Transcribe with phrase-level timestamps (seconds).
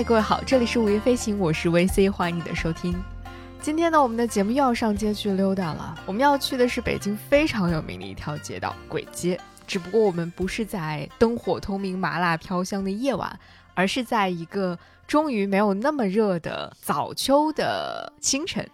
[0.00, 2.98] 嗨，各位好，这里是午夜飞行，我是 VC，欢迎你的收听。
[3.60, 5.94] 今天呢，我们的节目又要上街去溜达了。
[6.06, 9.38] 我们要去的是北京非常有名的一条街道——簋街。
[9.66, 13.38] 只不过我们不是在灯火通明、麻辣飘香的夜晚，
[13.74, 18.66] 而是在一个终于没有那么热的早秋的清晨。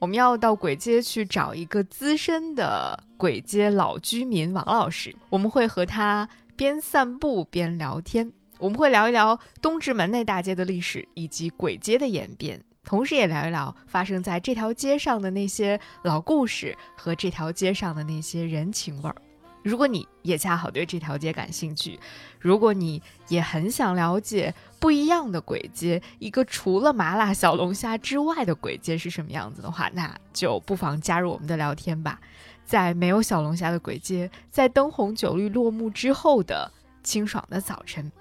[0.00, 8.32] 我们要到簋街去找一个资深的簋街老居民王老师，我们会和他边散步边聊天。
[8.58, 19.16] 我们会聊一聊东直门内大街的历史以及簋街的演变，同时也聊一聊发生在这条街上的那些老故事和这条街上的那些人情味儿。
[19.62, 21.98] 如果你也恰好对这条街感兴趣，
[22.38, 32.20] 如果你也很想了解不一样的簋街，一个除了麻辣小龙虾之外的簋街是什么样子的话，那就不妨加入我们的聊天吧。
[32.66, 36.70] 在没有小龙虾的簋街，在灯红酒绿落幕之后的
[37.02, 38.12] 清爽的早晨。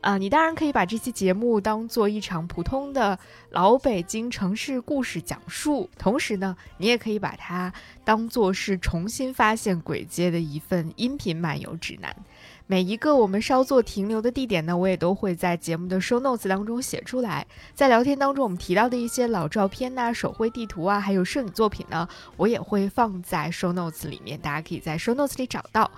[0.00, 3.18] 啊，你当然可以把这期节目当做一场普通的
[3.50, 7.70] 老北京城市故事讲述，同时呢，你也可以把它
[8.02, 12.16] 当做是重新发现簋街的一份音频漫游指南。
[12.66, 17.46] 每一个我们稍作停留的地点呢，我也都会在节目的 show notes 当中写出来。
[17.74, 25.90] 在聊天当中，我们提到的一些老照片呐、手绘地图啊，还有摄影作品呢，我也会放在 show notes 里面，大家可以在 show notes 里找到。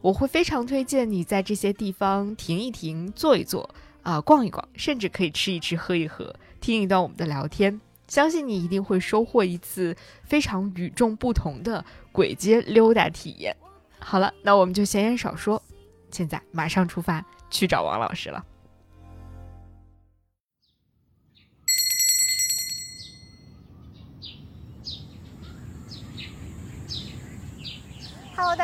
[0.00, 3.68] 我会非常推荐你在这些地方停一停、坐一坐，
[4.02, 7.80] 啊，逛一逛，甚至可以吃一吃、喝一喝，听一段我们的聊天。
[8.06, 13.54] 相信你一定会收获一次非常与众不同的鬼街溜达体验。
[13.98, 15.62] 好了，那我们就闲言少说，
[16.10, 18.42] 现在马上出发去找王老师了。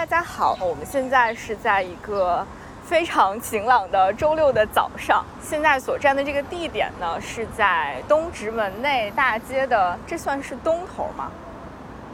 [0.05, 2.47] 大家好，我们现在是在一个
[2.85, 5.25] 非常晴朗的周六的早上。
[5.41, 11.31] 现在所站的这个地点呢，是在东直门内大街的，这算是东头吗？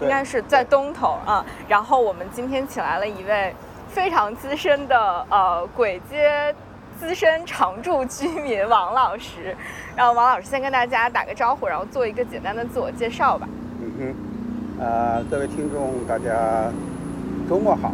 [0.01, 1.45] 应该是在东头啊。
[1.67, 3.53] 然后我们今天请来了一位
[3.89, 6.55] 非常资深的呃鬼街
[7.01, 9.57] 资深常住居民王老师，
[9.97, 13.49] 让王老师先跟大家打个招呼，然后做一个简单的自我介绍吧。
[13.81, 13.93] 嗯
[14.79, 16.71] 哼，呃，各位听众，大家。
[17.51, 17.93] 周末好，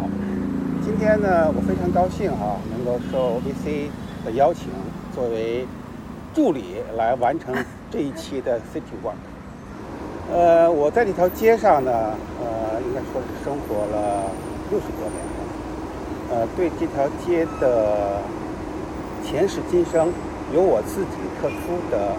[0.85, 3.89] 今天呢，我非常高兴啊，能够受 VC
[4.23, 4.69] 的邀请，
[5.15, 5.67] 作为
[6.35, 7.55] 助理来完成
[7.91, 9.15] 这一期的 City Walk。
[10.31, 11.91] 呃，我在这条街上呢，
[12.39, 14.31] 呃，应该说是生活了
[14.71, 18.21] 六十多年了，呃，对这条街的
[19.25, 20.13] 前世今生
[20.53, 22.13] 有我自己特殊的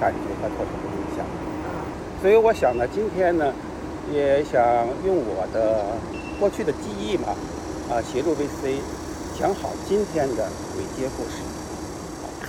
[0.00, 1.26] 感觉和特殊的印象。
[2.22, 3.52] 所以我想呢，今天呢，
[4.14, 4.62] 也想
[5.04, 5.82] 用我的。
[6.38, 7.28] 过去的记忆嘛，
[7.90, 8.80] 啊，协助 VC
[9.38, 11.42] 讲好今天的鬼街故事。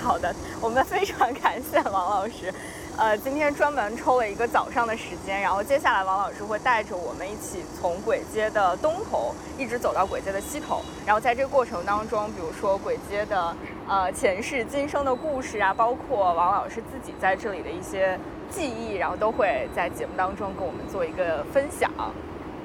[0.02, 2.54] 好的，我们非常感谢王老师。
[2.98, 13.56] 呃，今天专门抽了一个早上的时间，然后接下来王老师会带着我们一起从簋街的东头一直走到簋街的西头，然后在这个过程当中，比如说簋街的
[13.88, 21.92] 呃前世今生的故事啊，包括王老师自己在这里的一些记忆，然后都会在节目当中跟我们做一个分享。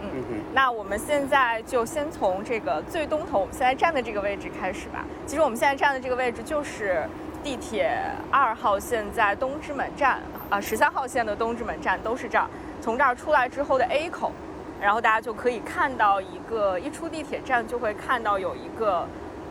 [0.03, 5.05] 嗯，那我们现在就先从这个最东头，我们现在站的这个位置开始吧。
[5.27, 7.03] 其实我们现在站的这个位置就是
[7.43, 7.97] 地铁
[8.31, 10.21] 二号线在东直门站
[10.51, 12.47] 啊，十三号线的东直门站都是这儿。
[12.81, 14.33] 从这儿出来之后的 A 口，
[14.81, 19.07] 然后大家就可以看到一个，一出地铁站就会看到有一个，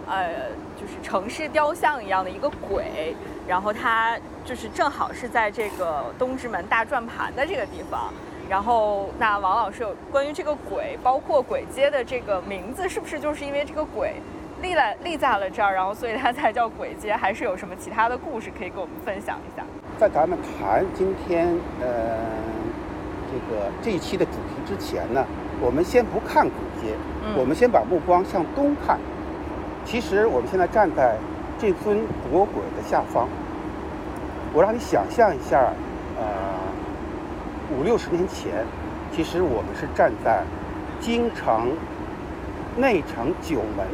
[0.06, 3.16] 呃，就是城市雕像一样的一个鬼，
[3.48, 8.14] 然后它就是正好是在这个东直门大转盘的这个地方。
[8.52, 14.16] 然后，那王老师有关于这个鬼，包括鬼街的这个名字，是不是就是因为这个鬼
[14.62, 17.14] 立在立在了这儿，然后所以它才叫鬼街？
[17.16, 19.64] 还是有什么其他的故事可以跟我们分享一下？
[19.98, 21.48] 在咱们谈今天
[21.80, 21.88] 呃
[23.32, 25.26] 这个这一期的主题之前呢，
[25.62, 26.94] 我们先不看鬼街，
[27.38, 29.00] 我们先把目光向东看。
[29.86, 31.16] 其实我们现在站在
[31.58, 33.30] 这尊国鬼的下方，
[34.54, 35.72] 我让你想象一下，
[36.20, 36.60] 呃。
[37.72, 38.66] 五六十年前，
[39.16, 40.44] 其实我们是站在
[41.00, 41.72] 京城
[42.78, 43.88] 内城九门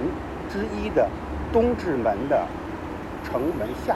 [0.50, 1.08] 之一的
[1.54, 2.46] 东直门的
[3.24, 3.96] 城门下。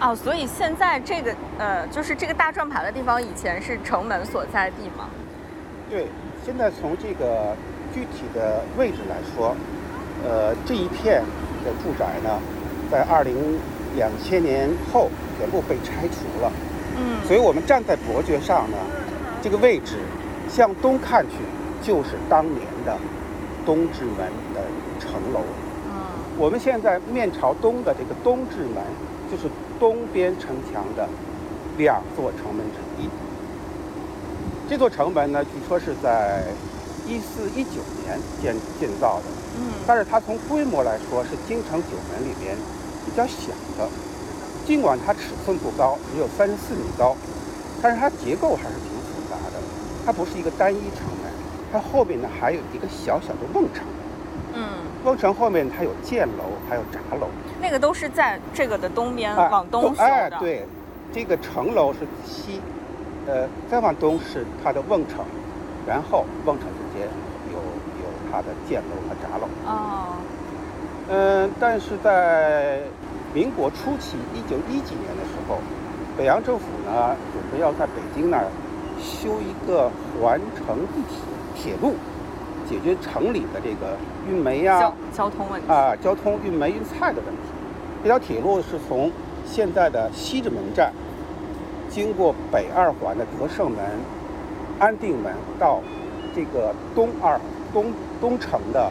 [0.00, 5.08] 哦，所以现在这个呃，就是这个大转盘的地方，以前是城门所在地吗？
[5.88, 6.06] 对，
[6.44, 7.54] 现在从这个
[7.94, 9.54] 具体的位置来说，
[10.24, 11.22] 呃，这一片
[11.64, 12.40] 的住宅呢，
[12.90, 13.58] 在二零
[13.94, 15.08] 两千年后
[15.38, 16.50] 全部被拆除了。
[17.00, 18.76] 嗯，所以我们站在伯爵上呢，
[19.40, 19.96] 这个位置
[20.48, 21.36] 向东看去
[21.80, 22.98] 就是当年的
[23.64, 24.60] 东直门的
[24.98, 25.40] 城楼。
[25.86, 25.92] 嗯，
[26.36, 28.84] 我们现在面朝东的这个东直门，
[29.30, 29.48] 就是
[29.78, 31.08] 东边城墙的
[31.78, 33.08] 两座城门之一。
[34.68, 36.44] 这座城门呢，据说是在
[37.08, 39.24] 一四一九年建建造的，
[39.58, 42.54] 嗯，但是它从规模来说是京城九门里边
[43.06, 43.88] 比较小的。
[44.66, 47.16] 尽管它尺寸不高，只有三十四米高，
[47.82, 49.60] 但是它结构还是挺复杂的。
[50.06, 51.32] 它不是一个单一城门，
[51.72, 53.84] 它后面呢还有一个小小的瓮城。
[54.54, 54.62] 嗯，
[55.04, 57.28] 瓮城后面它有箭楼，还有闸楼。
[57.60, 60.64] 那个都是在这个的东边哎往东修哎，的。，对，
[61.12, 62.60] 这个城楼是西，
[63.26, 65.24] 呃，再往东是它的瓮城，
[65.86, 67.08] 然后瓮城之间
[67.52, 69.48] 有有它的箭楼和闸楼。
[69.66, 70.16] 哦，
[71.08, 72.80] 嗯，但是在
[73.32, 75.58] 民国初期，一九一几年的时候，
[76.18, 78.46] 北洋政府呢准备要在北京那儿
[78.98, 79.88] 修一个
[80.20, 81.00] 环城地
[81.54, 81.94] 铁铁路，
[82.68, 83.96] 解决城里的这个
[84.28, 85.68] 运煤呀、交交通问题。
[85.72, 87.42] 啊，交通运煤运菜的问题。
[88.02, 89.12] 这条铁路是从
[89.46, 90.92] 现在的西直门站，
[91.88, 93.78] 经过北二环的德胜门、
[94.80, 95.80] 安定门，到
[96.34, 97.38] 这个东二
[97.72, 98.90] 东东城的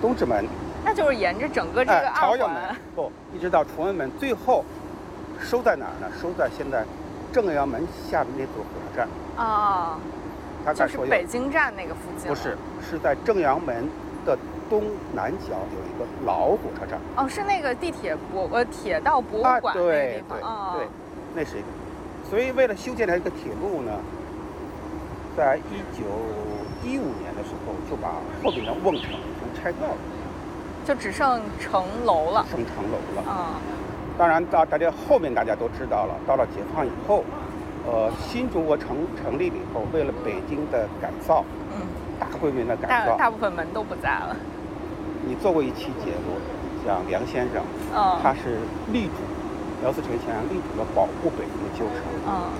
[0.00, 0.46] 东直门，
[0.84, 2.76] 那就是沿着整个这哎个，二朝阳门环。
[2.94, 4.64] 不，一直到崇文门，最后
[5.40, 6.06] 收在哪儿呢？
[6.20, 6.84] 收在现在
[7.32, 9.08] 正阳门下面那座火车站。
[9.36, 9.98] 哦，
[10.74, 12.28] 就是北京站那个附近。
[12.28, 12.56] 不是，
[12.88, 13.88] 是在正阳门
[14.26, 14.36] 的
[14.68, 14.82] 东
[15.14, 17.00] 南角有一个老火车站。
[17.16, 20.38] 哦，是那个地铁博呃铁道博物啊，馆那地方。
[20.38, 20.88] 对哦对，
[21.34, 21.66] 那是一个。
[22.28, 23.92] 所以为了修建这个铁路呢，
[25.36, 26.04] 在一九
[26.82, 28.08] 一五年的时候就把
[28.42, 29.96] 后面的瓮城都拆掉了，
[30.84, 32.44] 就只剩城楼了。
[32.50, 33.30] 剩城楼了。
[33.30, 33.56] 啊，
[34.16, 37.24] 当然，大大家后面大家都知道了，到了解放以后，
[37.86, 41.44] 呃，新中国成成立了以后，为了北京的改造，
[41.74, 41.82] 嗯，
[42.20, 44.36] 大规模的改造，大部分门都不在了。
[45.26, 46.36] 你做过一期节目，
[46.86, 47.64] 讲梁先生，
[47.94, 48.60] 嗯，他是
[48.92, 49.18] 力主
[49.82, 52.04] 姚思成先生力主了保护北京的旧城。
[52.28, 52.52] 嗯，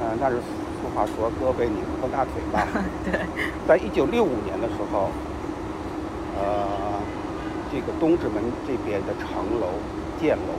[0.00, 2.66] 呃，那是俗话说胳膊拧不过大腿吧。
[3.04, 3.20] 对，
[3.66, 5.10] 在一九六五年的时候，
[6.38, 6.68] 呃，
[7.72, 9.68] 这个东直门这边的城楼、
[10.20, 10.52] 箭楼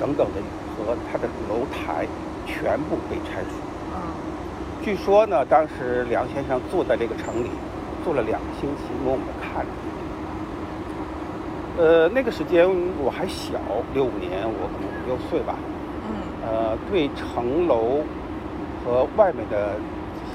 [0.00, 0.42] 等等的
[0.74, 2.04] 和它的楼台
[2.44, 3.50] 全部被拆除。
[3.94, 4.02] 嗯，
[4.82, 7.50] 据说呢，当时梁先生坐在这个城里，
[8.04, 9.70] 坐了两个星期，默默地看着。
[11.78, 12.68] 呃，那个时间
[12.98, 13.54] 我还小，
[13.94, 15.54] 六五年我可能五六岁吧。
[16.10, 16.12] 嗯，
[16.44, 18.02] 呃，对城楼
[18.84, 19.76] 和外面的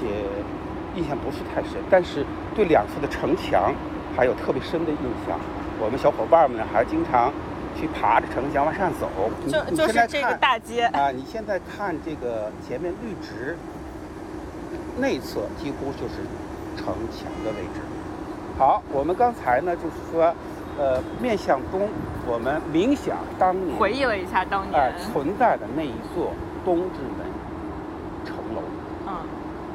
[0.00, 0.24] 些
[0.96, 2.24] 印象不是太深，但是
[2.56, 3.74] 对两侧的城墙
[4.16, 5.38] 还有特别深的印象。
[5.80, 7.32] 我们小伙伴们呢，还经常
[7.76, 9.08] 去爬着城墙往上走。
[9.44, 10.86] 你就你就是这个大街。
[10.86, 13.56] 啊，你现在看这个前面绿植
[14.98, 16.18] 内侧几乎就是
[16.76, 17.80] 城墙的位置。
[18.58, 20.34] 好，我们刚才呢就是说，
[20.78, 21.88] 呃，面向东，
[22.26, 25.12] 我们冥想当年回忆了一下当哎年。
[25.12, 26.32] 存在的那一座
[26.64, 27.24] 东直门
[28.24, 28.62] 城楼。
[29.06, 29.14] 嗯，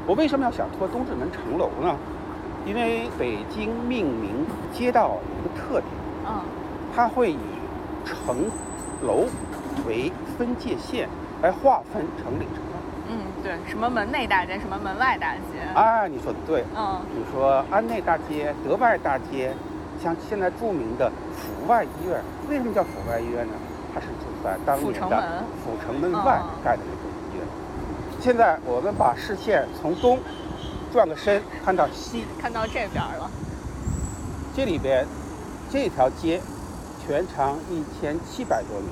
[0.06, 1.96] 我为什么要想说东直门城楼呢？
[2.66, 5.86] 因为北京命名街道有一个特点，
[6.28, 6.42] 嗯，
[6.96, 7.40] 它会以
[8.06, 8.50] 城
[9.02, 9.26] 楼
[9.88, 11.10] 为分界线
[11.42, 12.80] 来划分城里城外。
[13.10, 15.60] 嗯，对，什么门内大街，什么门外大街。
[15.76, 16.64] 啊，你说的对。
[16.76, 19.54] 嗯，比如说安内大街、德外大街，
[20.02, 23.54] 像现在著名的阜外医院，为什么叫阜外医院呢？
[23.94, 27.46] 它是就在当年的阜城门外哦盖的那个医院。
[28.20, 30.18] 现在我们把视线从东
[30.94, 33.28] 转个身，看到西，看到这边了。
[34.56, 35.04] 这里边
[35.68, 36.40] 这条街
[37.04, 38.86] 全长一千七百多米，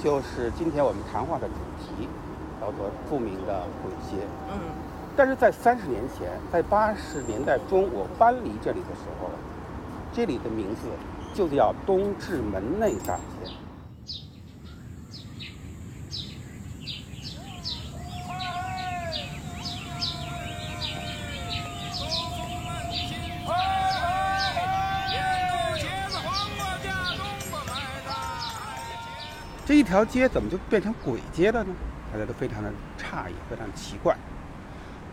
[0.00, 2.08] 就是今天我们谈话的主题，
[2.60, 4.24] 叫做著名的鬼街。
[4.48, 4.60] 嗯，
[5.16, 9.28] 但是在三十年前，在八十年代中我搬离这里的时候，
[10.12, 10.86] 这里的名字
[11.34, 13.50] 就叫东直门内大街。
[29.68, 31.74] 这一条街怎么就变成鬼街了呢？
[32.10, 34.16] 大家都非常的诧异，非常奇怪。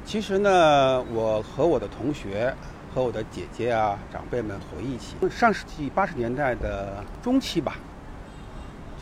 [0.05, 2.55] 其实呢，我和我的同学
[2.93, 7.75] 和我的姐姐啊、长辈们回忆起上世纪八十年代的中期吧，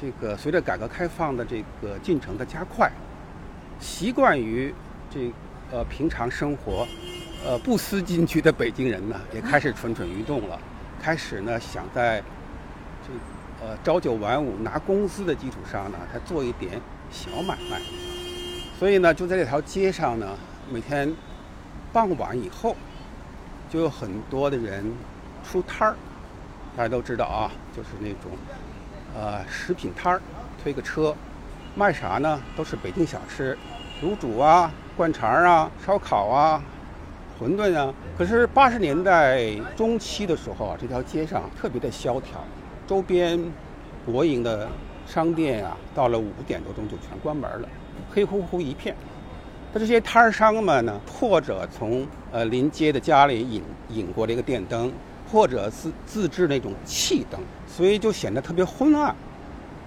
[0.01, 2.91] 这个随着改革开放的这个进程的加快，
[3.79, 4.74] 习惯于
[5.07, 5.31] 这
[5.72, 6.88] 呃平常生活，
[7.45, 10.60] 呃不思进取的北京人呢，也开始蠢蠢欲动了，
[11.00, 12.24] 开始呢想在
[13.05, 13.13] 这
[13.65, 17.79] 呃朝九晚五拿工资的基础上呢，他做一点小买卖。
[18.77, 20.27] 所以呢，就在这条街上呢，
[20.70, 21.13] 每天
[21.93, 22.75] 傍晚以后，
[23.70, 24.84] 就有很多的人
[25.50, 25.96] 出摊儿。
[26.75, 28.32] 大家都知道啊，就是那种
[29.15, 30.22] 呃食品摊儿，
[30.62, 31.15] 推个车，
[31.74, 32.41] 卖啥呢？
[32.58, 33.58] 都是北京小吃，
[34.01, 36.62] 卤煮啊、灌肠啊、烧烤啊、
[37.39, 37.93] 馄饨啊。
[38.17, 42.43] 可是八十年代中期的时候啊，这条街上特别的萧条，
[42.88, 43.40] 周边
[44.06, 44.68] 国营的
[45.06, 47.68] 商店啊，到了五点多钟就全关门了，
[48.12, 48.96] 黑乎乎一片。
[49.72, 54.92] 那这些摊儿商们呢，或者从呃临街的家里引引过这个电灯，
[55.32, 59.16] 或者自自制那种气灯，所以就显得特别昏暗。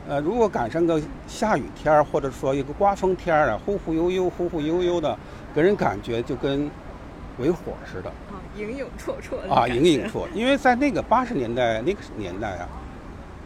[0.08, 5.16] 呃，如果赶上个下雨天儿，或者说一个刮风天儿啊，忽忽悠悠、忽忽悠悠的，
[5.54, 6.70] 给人感觉就跟
[7.36, 8.08] 鬼火似的。
[8.08, 10.26] 啊，影影绰绰的啊，影影绰。
[10.34, 12.68] 因为在那个八十年代那个年代啊，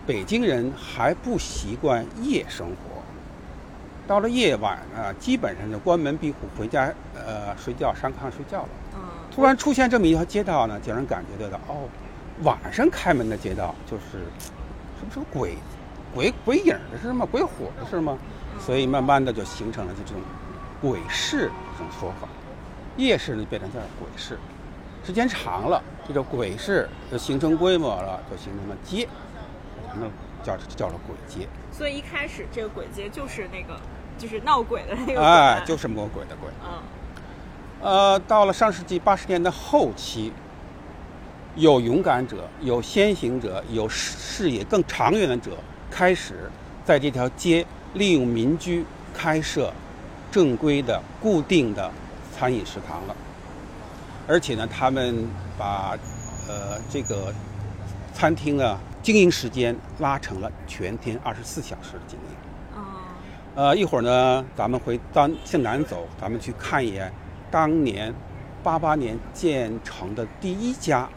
[0.06, 3.02] 北京人还不习惯夜生活，
[4.08, 8.68] 到了夜晚啊，基本上就关门闭户回家，呃，睡觉上炕睡觉了。
[8.94, 11.88] 嗯，突然出现这么一条街道呢，就让人感觉得到哦，
[12.42, 14.24] 晚上开门的街道就是
[14.98, 15.54] 是不是鬼
[16.14, 17.26] 鬼鬼影的是吗？
[17.30, 18.18] 鬼火的是吗？
[18.58, 20.20] 所以慢慢的就形成了这种
[20.80, 22.26] 鬼市这种说法，
[22.96, 24.36] 夜市呢变成叫鬼市，
[25.04, 29.06] 时间长了，这个鬼市就形成规模了，就形成了街，
[29.94, 30.06] 那
[30.44, 31.48] 叫叫了鬼街。
[31.72, 33.80] 所以一开始这个鬼街就是那个
[34.18, 36.50] 就是闹鬼的那个鬼，哎，就是魔鬼的鬼。
[36.64, 36.82] 嗯
[37.82, 40.30] 呃，到了上世纪八十年代后期，
[41.56, 45.52] 有勇敢者、有先行者、有视视野更长远的者，
[45.90, 46.50] 开始
[46.84, 49.72] 在这条街利用民居开设
[50.30, 51.90] 正规的、固定的
[52.36, 53.16] 餐饮食堂了。
[54.28, 55.96] 而且呢，他们把
[56.46, 57.32] 呃这个
[58.12, 62.36] 餐厅的经营时间拉成了全天二十四小时的经营。
[62.76, 62.84] 嗯
[63.56, 67.12] 呃，一会儿呢，咱们回当向南走，咱们去看一眼
[67.50, 68.14] 当年
[68.62, 71.08] 八八年建成的第一家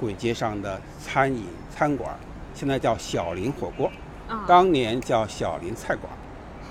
[0.00, 2.10] 簋街上的餐饮餐馆，
[2.54, 3.90] 现在叫小林火锅，
[4.28, 6.12] 嗯，当年叫小林菜馆。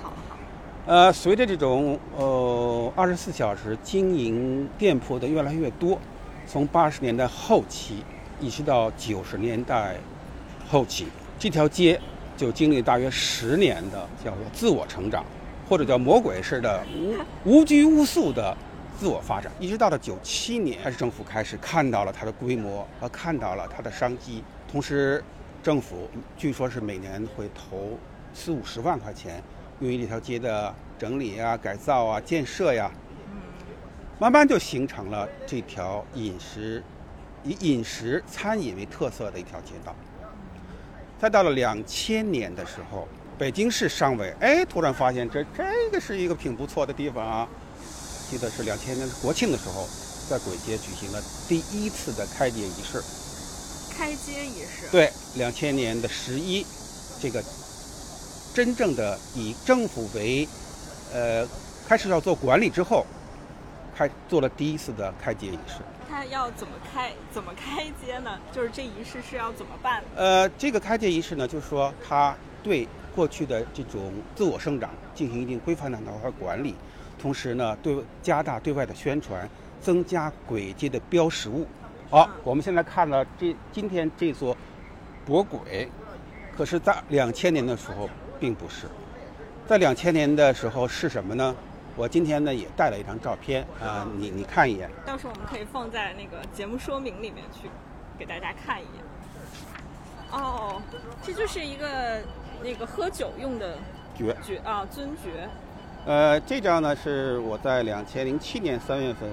[0.02, 0.36] 好好
[0.84, 5.98] 呃，随着这种呃二十四小时经营店铺的越来越多，
[6.46, 8.04] 从八十年代后期
[8.38, 9.96] 一直到九十年代
[10.68, 11.06] 后期，
[11.38, 12.00] 这条街
[12.36, 15.24] 就经历大约十年的叫做自我成长，
[15.68, 16.84] 或者叫魔鬼式的
[17.44, 18.56] 无 无拘无束的
[18.98, 25.22] 自我发展，一直到了九七年，还是政府开始看到了它的规模和看到了它的商机，同时
[25.62, 27.98] 政府据说是每年会投
[28.34, 29.42] 四五十万块钱。
[29.80, 32.90] 用于这条街的整理啊、改造啊、建设呀，
[34.18, 36.82] 慢慢就形成了这条饮食
[37.44, 39.94] 以饮食餐饮为特色的一条街道。
[41.18, 43.08] 再到了两千年的时候，
[43.38, 47.48] 北京市商委哎突然发现这这个是一个挺不错的地方啊，
[48.30, 49.88] 记得是两千年国庆的时候，
[50.28, 53.02] 在簋街举行了第一次的开街仪式。
[53.96, 56.66] 开街仪式，对，两千年的十一，
[57.18, 57.42] 这个
[58.52, 60.46] 真正的以政府为，
[61.14, 61.48] 呃，
[61.88, 63.06] 开始要做管理之后，
[63.96, 65.80] 开做了第一次的开街仪式。
[66.16, 68.40] 它要怎么开怎么开街呢？
[68.50, 70.02] 就是这仪式是要怎么办？
[70.16, 76.74] 呃，这个开街仪式呢，就是说它对过去的这种自我生长进行一定规范的和管理，
[77.20, 79.46] 同时呢，对加大对外的宣传，
[79.82, 81.66] 增加簋街的标识物。
[82.08, 84.56] 好，我们现在看了这今天这座
[85.26, 85.86] 博轨，
[86.56, 88.08] 可是在两千年的时候
[88.40, 88.86] 并不是，
[89.68, 91.54] 在两千年的时候是什么呢？
[91.96, 94.90] 我今天呢也带了一张照片啊、你你看一眼。
[95.06, 97.70] 到时候我们可以放在那个节目说明里面去
[98.18, 99.02] 给大家看一眼。
[100.30, 100.82] 哦，
[101.22, 102.20] 这就是一个
[102.62, 103.78] 那个喝酒用的
[104.14, 105.48] 爵爵啊尊爵，
[106.04, 109.30] 呃，这张呢是我在两千零七年三月份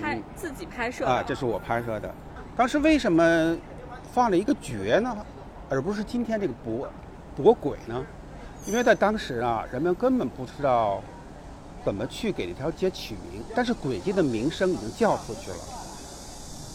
[0.00, 2.14] 拍自己拍摄的啊，这是我拍摄的。
[2.56, 3.56] 当时为什么
[4.12, 5.16] 放了一个爵呢，
[5.68, 6.88] 而不是今天这个博
[7.34, 8.06] 博鬼呢？
[8.68, 11.02] 因为在当时啊，人们根本不知道
[11.86, 15.56] 怎么去给这条街取名，但是簋街的名声已经叫出去了。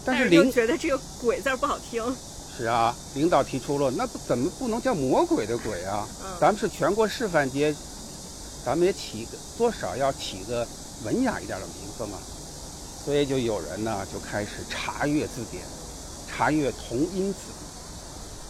[0.04, 2.04] 但是领导觉得这个“鬼”字儿不好听。
[2.58, 6.08] 是啊，领导提出了，那不怎么不能叫魔鬼的鬼啊？
[6.24, 7.74] 嗯咱们是全国示范街，
[8.66, 10.68] 咱们也起个多少要起个
[11.06, 12.18] 文雅一点的名字嘛。
[13.06, 15.64] 所以就有人呢就开始查阅字典，
[16.28, 17.40] 查阅同音字，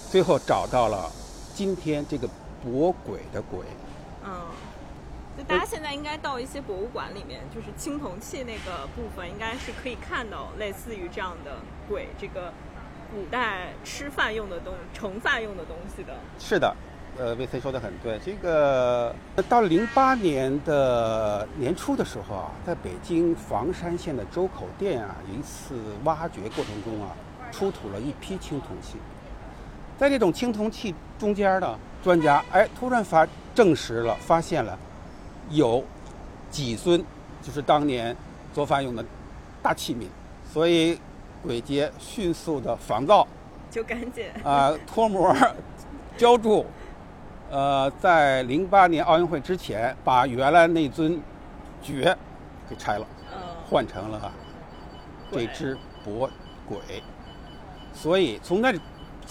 [0.10, 1.12] 最后找到了
[1.54, 2.28] 今天这个
[2.64, 3.60] 博鬼的鬼。
[4.26, 4.32] 嗯，
[5.38, 11.58] 就大家现在应该到一些博物馆里面，就是青铜器那个部分，应该是可以看到类似于这样的
[11.90, 12.54] 鬼，这个
[13.14, 16.14] 古代吃饭用的东盛饭用的东西的。
[16.40, 16.74] 是的，
[17.18, 18.18] 呃，VC 说的很对。
[18.20, 19.14] 这个
[19.50, 27.10] 到零八年的年初的时候啊，在北京房山县的周口店啊，有一次挖掘过程中啊，
[27.52, 28.98] 出土了一批青铜器。
[29.98, 34.78] 在这种青铜器中间呢，专家哎突然发证实了、发现了
[35.50, 35.84] 有
[36.52, 37.04] 几尊
[37.42, 38.16] 就是当年
[38.54, 39.04] 做饭用的
[39.62, 40.08] 大器皿，
[40.52, 41.00] 所以
[41.42, 43.26] 鬼街迅速的仿造
[43.72, 44.26] 就赶紧。
[44.44, 45.34] 啊脱模
[46.18, 46.66] 浇筑，
[47.50, 51.20] 呃，在零八年奥运会之前把原来那尊
[51.82, 52.16] 爵
[52.70, 53.08] 给拆了，
[53.70, 54.32] 换成了
[55.32, 56.30] 这只博
[56.68, 56.78] 鬼，
[57.94, 58.72] 所以从那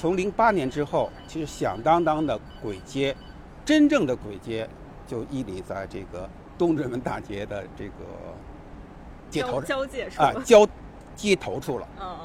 [0.02, 3.16] 从零八年之后，其实响当当的簋街，
[3.64, 4.68] 真正的簋街
[5.06, 6.28] 就屹立在这个
[6.58, 7.94] 东直门大街的这个
[9.30, 10.66] 街头交界处啊交
[11.14, 11.86] 街头处了。
[12.00, 12.16] 嗯，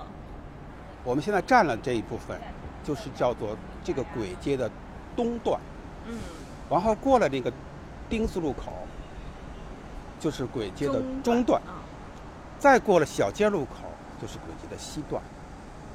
[1.04, 2.36] 我们现在占了这一部分，
[2.84, 4.68] 就是叫做这个簋街的
[5.16, 5.62] 东段。
[6.08, 6.18] 嗯，
[6.72, 7.54] 然后过了这个
[8.10, 8.74] 丁字路口，
[10.20, 11.62] 就是簋街的中段。
[12.58, 13.86] 再过了小街路口，
[14.20, 15.22] 就是簋街的西段。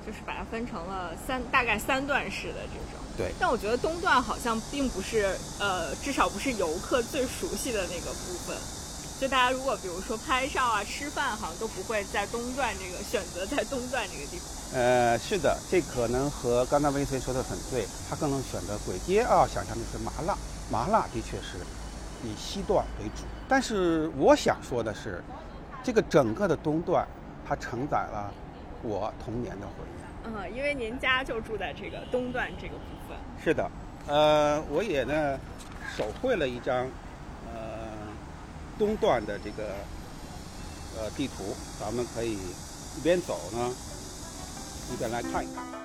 [0.06, 3.00] 就是把它分成了三大概三段式的这种。
[3.16, 3.32] 对。
[3.38, 8.56] 但我觉得东段好像并不是呃，至少不是游客最熟悉的那个部分。
[9.21, 14.47] 就大家如果比如说拍照啊、吃饭，好像都不会在东段这个选择在东段这个地方。
[14.75, 20.37] 呃，是的，这可能和刚才魏翠说的很对，他更能选择簋街啊，想象的是麻辣，
[20.71, 21.59] 麻辣的确是
[22.25, 23.23] 以西段为主。
[23.49, 25.23] 但是我想说的是，
[25.85, 27.06] 这个整个的东段，
[27.47, 28.32] 它承载了。
[28.82, 30.02] 我童年的回忆。
[30.24, 33.16] 嗯，因为您家就住在这个东段这个部分。
[33.42, 33.70] 是的，
[34.06, 35.38] 呃，我也呢
[35.96, 36.86] 手绘了一张
[37.52, 37.88] 呃
[38.78, 39.74] 东段的这个
[40.96, 43.74] 呃地图，咱们可以一边走呢，
[44.92, 45.81] 一边来看一看。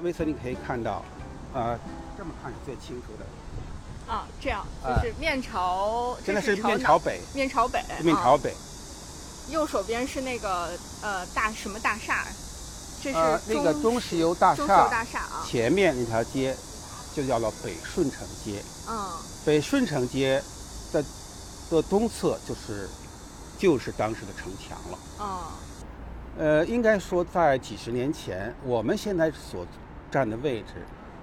[0.00, 1.04] 微色你可以看到，
[1.54, 1.78] 呃，
[2.16, 3.24] 这么看是最清楚的。
[4.12, 8.54] 啊，这样就是面朝，真的是面朝北，面朝北，面朝北。
[9.48, 10.70] 右手边是那个
[11.02, 12.24] 呃大什么大厦？
[13.02, 14.88] 这是那个中石油大厦。
[14.88, 15.44] 大厦啊。
[15.46, 16.56] 前面那条街
[17.14, 18.62] 就叫做北顺城街。
[18.88, 19.10] 嗯。
[19.44, 20.42] 北顺城街
[20.92, 21.04] 的
[21.70, 22.88] 的东侧就是
[23.58, 25.24] 就是当时的城墙了。
[25.24, 25.52] 啊。
[26.38, 29.66] 呃，应该说在几十年前，我们现在所
[30.10, 30.74] 站的位置，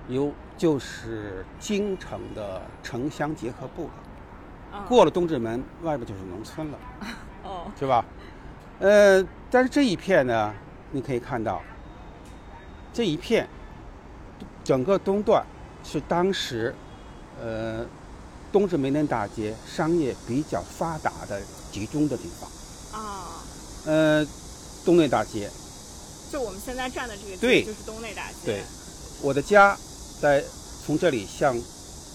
[0.08, 4.84] 有就是京城的城乡结合部了。
[4.88, 6.80] 过了东直门，外边就是农村了。
[7.45, 8.04] 哦，是吧？
[8.80, 10.52] 呃，但是这一片呢，
[10.91, 11.62] 你可以看到，
[12.91, 13.47] 这一片
[14.63, 15.45] 整个东段
[15.84, 16.73] 是当时
[17.39, 17.86] 呃
[18.52, 21.39] 东直门内大街商业比较发达的
[21.71, 22.49] 集中的地方。
[22.99, 23.43] 啊。
[23.86, 24.26] 呃，
[24.86, 25.50] 东内大街。
[26.32, 28.36] 就我们现在站的这个对，就是东内大街。
[28.46, 28.63] 对，
[29.22, 29.78] 我的家
[30.19, 30.43] 在
[30.86, 31.56] 从这里向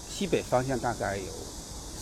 [0.09, 1.31] 西北方向大概有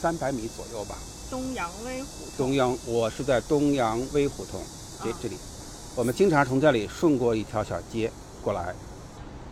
[0.01, 0.95] 三百米左右吧。
[1.29, 2.47] 东阳威胡同。
[2.47, 4.61] 东阳，我是在东阳威胡同
[5.03, 5.37] 这这里。
[5.95, 8.11] 我们经常从这里顺过一条小街
[8.43, 8.73] 过来。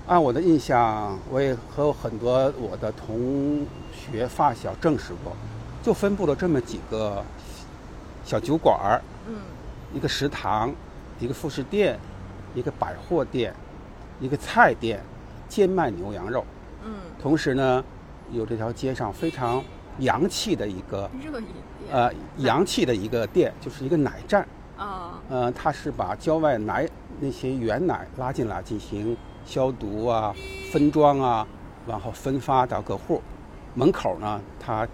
[0.08, 5.36] 按我的印象，我也和很多我的同学发小证实过，
[5.84, 7.23] 就分布了这么几个
[8.23, 9.36] 小酒馆儿，嗯，
[9.95, 10.73] 一个食堂，
[11.19, 11.99] 一个副食店。
[12.58, 13.54] 一个百货店，
[14.21, 15.04] 一个菜店，
[15.49, 16.45] 兼卖牛羊肉。
[16.86, 16.93] 嗯。
[17.21, 17.84] 同时呢，
[18.32, 19.62] 有这条街上非常
[19.99, 21.91] 洋气的一个热饮店。
[21.91, 24.47] 呃，洋气的一个店，就是一个奶站。
[24.78, 25.19] 啊。
[25.30, 26.88] 呃，它是把郊外奶
[27.19, 30.34] 那些原奶拉进来进行消毒啊、
[30.71, 31.45] 分装啊，
[31.86, 33.21] 然后分发到各户。
[33.73, 34.88] 门口呢，它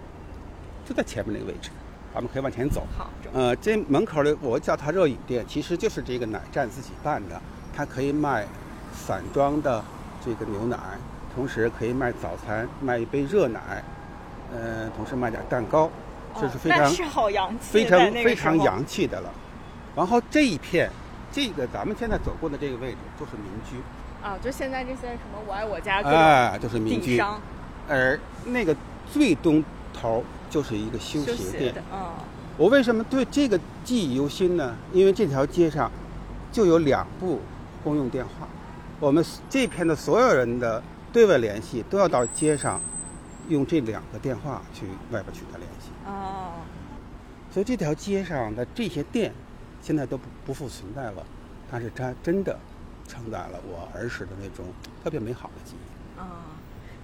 [0.84, 1.70] 就在前面那个位置。
[2.14, 2.86] 咱们可以往前走。
[2.96, 3.10] 好。
[3.32, 7.40] 呃，这门口的我叫它热饮店，其实就是这个奶站自己办的。
[7.74, 8.46] 它可以卖
[8.94, 9.82] 散装的
[10.22, 10.76] 这个牛奶，
[11.34, 13.82] 同时可以卖早餐，卖一杯热奶，
[14.52, 15.90] 呃，同时卖点蛋糕，
[16.38, 19.30] 这是非常是好洋气，非常非常洋气的了。
[19.96, 20.90] 然后这一片，
[21.32, 23.76] 这个咱们现在走过的这个位置就是民居。
[24.22, 27.18] 啊，就现在这些什么我爱我家，哎，就是民居。
[27.88, 28.76] 而那个
[29.10, 29.64] 最东
[29.98, 30.22] 头
[30.52, 31.74] 就是一个修鞋店。
[31.90, 32.12] 啊。
[32.58, 34.76] 我为什么对这个记忆犹新呢？
[34.92, 35.90] 因为这条街上
[36.52, 37.40] 就有两部
[37.82, 38.46] 公用电话，
[39.00, 42.78] 我们这片的所有人的对外联系都要到街上
[43.48, 45.88] 用这两个电话去外边取得联系。
[46.06, 46.52] 哦。
[47.50, 49.32] 所以这条街上的这些店
[49.80, 51.24] 现在都不不复存在了，
[51.70, 52.58] 但是它真的
[53.08, 54.66] 承载了我儿时的那种
[55.02, 56.20] 特别美好的记忆。
[56.20, 56.28] 啊，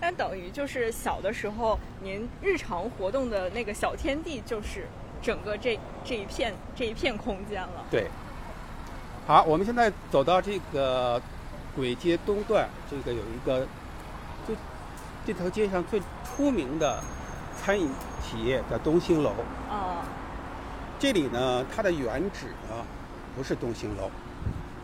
[0.00, 4.86] 那等于就是小的时候您日常活动的那个小天地就是。
[5.20, 7.84] 整个这这一片这一片空间了。
[7.90, 8.06] 对，
[9.26, 11.20] 好，我们现在走到这个
[11.76, 13.66] 簋街东段，这个有一个
[14.46, 14.54] 最
[15.26, 17.02] 这条街上最出名的
[17.60, 17.90] 餐饮
[18.22, 19.32] 企业叫东兴楼。
[19.68, 20.06] 啊，
[21.00, 22.86] 这里呢，它的原址呢
[23.36, 24.08] 不是东兴楼，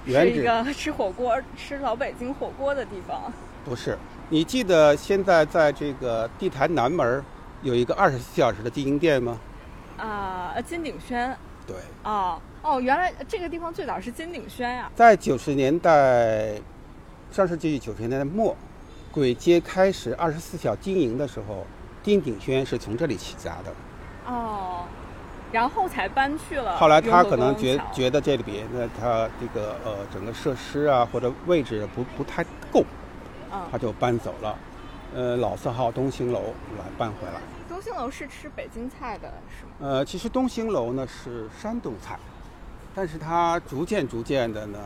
[0.05, 3.33] 是一原址个吃火锅、吃老北京火锅的地方。
[3.65, 3.97] 不是。
[4.31, 7.23] 你记得现在在这个地坛南门儿
[7.63, 9.39] 有一个二十四小时的经营店吗？
[9.99, 11.37] 啊，金鼎轩。
[11.67, 14.91] 对，哦哦，原来这个地方最早是金鼎轩呀。
[14.95, 16.61] 在九十年代，
[17.31, 18.57] 上世纪九十年代末，
[19.13, 21.67] 簋街开始二十四小经营的时候，
[22.03, 23.73] 金鼎轩是从这里起家的。
[24.27, 24.85] 哦，
[25.53, 26.77] 然后才搬去了。
[26.77, 32.87] 后来他可能觉觉得这里边呢，他这个呃整个设施啊或者位置不不太够，嗯
[33.71, 34.59] 他就搬走了。
[35.15, 36.41] 呃，老字号东兴楼
[36.79, 37.41] 来搬回来。
[37.69, 39.71] 东兴楼是吃北京菜的，是吗？
[39.81, 42.19] 呃，其实东兴楼呢是山东菜，
[42.95, 44.79] 但是它逐渐逐渐的呢，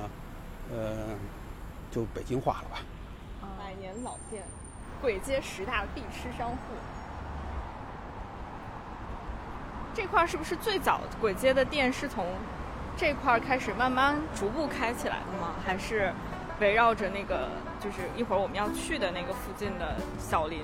[0.71, 0.97] 呃，
[1.91, 2.79] 就北京化了吧。
[3.59, 4.43] 百年老店，
[5.03, 6.57] 簋街十大必吃商户。
[9.95, 12.25] 这块儿是不是最早簋街的店是从
[12.97, 15.55] 这块儿开始慢慢逐步开起来的吗？
[15.65, 16.13] 还是
[16.61, 17.49] 围绕着那个
[17.81, 20.61] 就是一会儿我们要去的那个附近的小林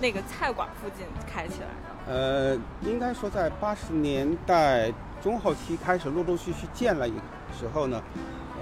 [0.00, 2.12] 那个菜馆附近开起来的？
[2.12, 7.14] 呃，应该说在八十年代中后期开始陆陆续续建了一
[7.58, 8.02] 时候呢，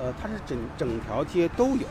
[0.01, 1.87] 呃，它是整整条街都有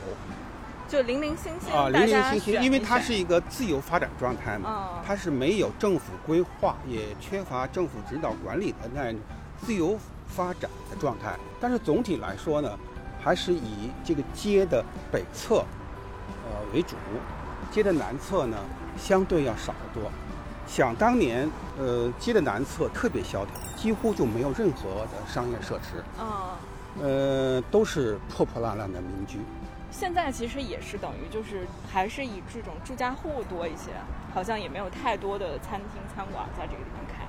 [0.88, 9.20] 就零零星星啊，零零星星，因为它是一个自由发展状态嘛，嗯它是没有政府规划，也缺乏政府指导管理的那种
[9.62, 11.36] 自由发展的状态。
[11.60, 12.78] 但是总体来说呢，
[13.22, 15.64] 还是以这个街的北侧
[16.50, 16.96] 呃为主，
[17.72, 18.58] 街的南侧呢
[18.98, 20.12] 相对要少得多。
[20.68, 26.28] 想当年，呃，街的南侧特别萧条，几乎就没有任何的商业设施，嗯。
[27.02, 29.38] 呃，都是破破烂烂的民居。
[29.92, 33.92] 现在其实也是等于就是还是以这种住家户多一些，
[34.34, 37.26] 好像也没有太多的餐厅餐馆在这个地方开。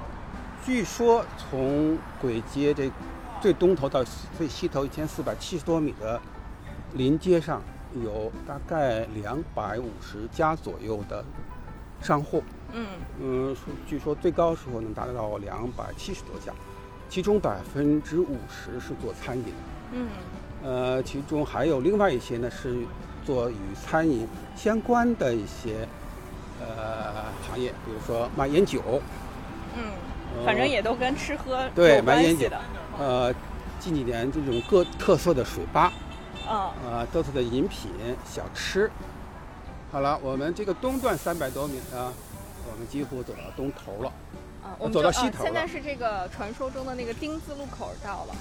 [0.65, 2.91] 据说从簋街这
[3.41, 4.05] 最东头到
[4.37, 6.21] 最西头一千四百七十多米的
[6.95, 7.63] 临街上，
[8.05, 11.25] 有大概两百五十家左右的
[12.01, 12.43] 商户。
[12.73, 12.87] 嗯。
[13.21, 16.53] 嗯，据说最高时候能达到两百七十多家，
[17.09, 19.53] 其中百分之五十是做餐饮，
[19.93, 20.09] 嗯。
[20.63, 22.85] 呃，其中还有另外一些呢是
[23.25, 25.89] 做与餐饮相关的一些
[26.61, 29.01] 呃行业，比如说卖烟酒，
[29.75, 29.85] 嗯，
[30.39, 32.49] 呃反正也都跟吃喝对有卖烟酒。
[32.49, 32.61] 的。
[32.99, 33.35] 呃，
[33.79, 35.91] 近几年这种各特色的水吧，
[36.51, 37.93] 嗯呃，特色的饮品、
[38.27, 38.91] 小吃。
[39.93, 42.13] 好了，我们这个东段三百多米呢，
[42.71, 44.13] 我们几乎走到东头了。
[44.65, 48.35] 啊，我们走到西头了现在是这个传说中的那个丁字路口到了。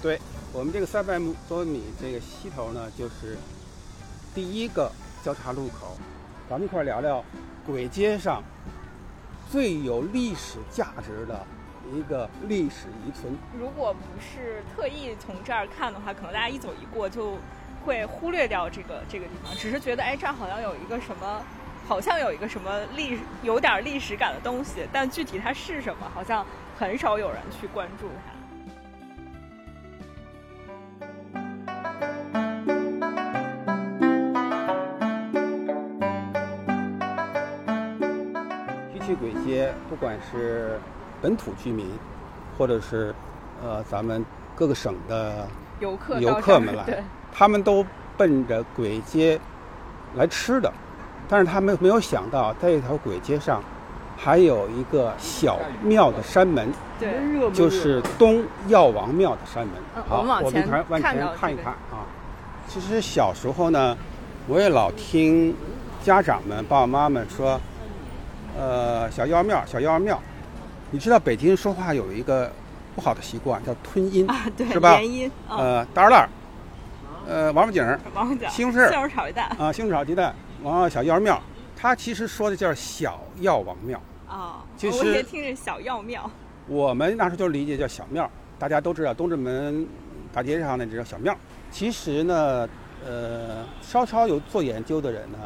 [0.00, 0.18] 对
[0.52, 3.36] 我们这个三百多米这个西头呢，就是
[4.32, 4.90] 第一个
[5.24, 5.96] 交叉路口。
[6.48, 7.24] 咱们一块儿聊聊
[7.68, 8.42] 簋街上
[9.50, 11.44] 最有历史价值的
[11.92, 13.36] 一个历史遗存。
[13.58, 17.36] 如果不是特意从这儿看的话，可能大家一走一过就
[17.84, 21.42] 会忽略掉这个这个地方，只是觉得哎，这儿好像有一个什么，
[21.86, 26.46] 好像有一个什么历有点历史感的东西，但具体它是什么，好像
[26.78, 28.32] 很少有人去关注它。
[38.92, 40.78] 提起簋街，不管是
[41.20, 41.86] 本土居民，
[42.56, 43.14] 或者是
[43.62, 45.46] 呃咱们各个省的
[45.78, 47.84] 游客游客们来，他们都
[48.16, 49.38] 奔着簋街
[50.16, 50.72] 来吃的，
[51.28, 53.62] 但是他们没有想到，在这条簋街上
[54.16, 59.76] 还有一个小庙的山门，对，就是东药王庙的山门。
[59.96, 62.04] 嗯好，我我们往前们往看一看啊。
[62.66, 63.96] 其实小时候呢，
[64.46, 65.54] 我也老听
[66.02, 67.60] 家长们、爸爸妈妈们说，
[68.58, 70.20] 呃，小药庙，小药庙。
[70.92, 72.50] 你知道北京人说话有一个
[72.96, 76.28] 不好的习惯，叫吞音，啊，对，是吧连音，啊，呃，大二烂儿，
[77.28, 81.40] 呃，王府井儿王府井西红柿西红柿炒鸡蛋啊，西红柿炒鸡蛋，完了小药庙，
[81.76, 84.00] 他其实说的叫小药王庙。
[84.28, 86.28] 啊，其我也实听着小药庙，
[86.66, 89.86] 我们那时候就理解叫小庙，大家都知道东直门
[90.32, 91.36] 大街上那只叫小庙。
[91.70, 92.68] 其实呢，
[93.06, 95.38] 呃，稍稍有做研究的人呢，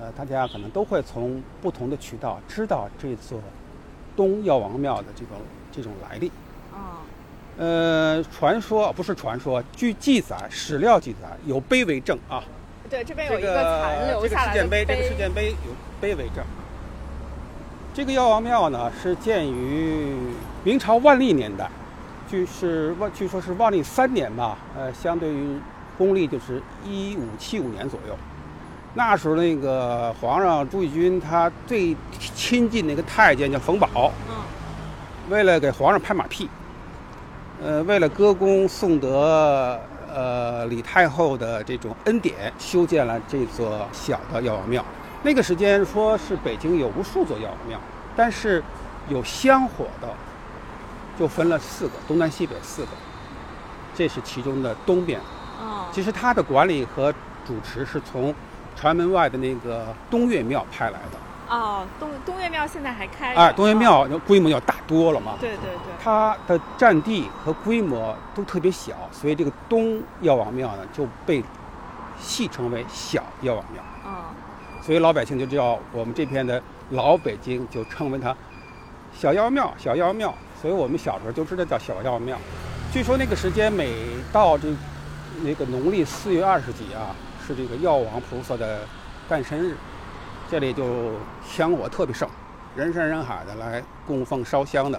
[0.00, 3.38] 呃，大家可能都会从不同的渠道知道这座
[4.16, 5.36] 东药王庙的这种
[5.72, 6.30] 这种来历。
[6.72, 7.02] 啊，
[7.58, 12.42] 呃，传说不是传说，据记载史料记载有碑为证啊。
[12.90, 16.44] 对，这边有这一个残留这个下来的事件碑，这个事件碑有碑为证。
[17.94, 20.16] 这个药王庙呢，是建于
[20.64, 21.70] 明朝万历年代，
[22.28, 25.58] 据是万据说是万历三年吧，呃，相对于
[25.96, 28.16] 公历就是一五七五年左右。
[28.96, 34.36] 那时候那个皇上朱翊钧他最亲近那个太监叫冯保，嗯，
[35.28, 36.48] 为了给皇上拍马屁，
[37.60, 39.80] 呃，为了歌功颂德，
[40.14, 44.84] 呃，李太后的这种恩典，修建了这座小的药王庙。
[45.24, 47.80] 那个时间说是北京有无数座药王庙，
[48.14, 48.62] 但是
[49.08, 50.08] 有香火的
[51.18, 52.88] 就分了四个，东南西北四个，
[53.92, 55.18] 这是其中的东边。
[55.60, 57.12] 哦，其实它的管理和
[57.44, 58.32] 主持是从
[58.76, 61.18] 朝阳门外的那个东岳庙派来的。
[61.48, 63.40] 哦，东东岳庙现在还开着。
[63.40, 65.34] 哎，东岳哦庙规模要大多了嘛。
[65.40, 65.92] 对对对。
[66.02, 71.42] 它的占地和规模都特别小，所以这个东药王庙呢就被
[72.18, 73.82] 戏称为小药王庙。
[74.10, 74.32] 啊，
[74.82, 76.60] 所以老百姓就叫我们这片的
[76.90, 78.34] 老北京就称为它
[79.16, 80.34] 小药王庙、小药王庙。
[80.60, 82.38] 所以我们小时候就知道叫小药王庙。
[82.90, 83.92] 据说那个时间每
[84.32, 84.68] 到这
[85.42, 87.12] 那个农历四月二十几啊，
[87.46, 88.80] 是这个药王菩萨的
[89.28, 89.76] 诞生日，
[90.50, 91.12] 这里就
[91.46, 92.26] 香火特别盛，
[92.74, 94.98] 人山人海的来供奉烧香的，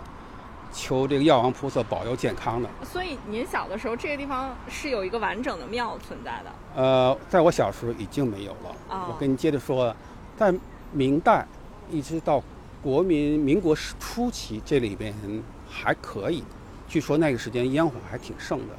[0.72, 2.70] 求这个药王菩萨保佑健康的。
[2.84, 6.52] 所以您小的时候，这个地方是有一个完整的庙存在的。
[6.76, 8.76] 呃，在我小时候已经没有了。
[8.90, 9.96] 哦我跟你接着说，
[10.38, 10.54] 在
[10.92, 11.46] 明代
[11.90, 12.44] 一直到
[12.84, 15.12] 国民民国初期，这里边
[15.68, 16.44] 还可以。
[16.88, 18.76] 据说那个时间烟火还挺盛的。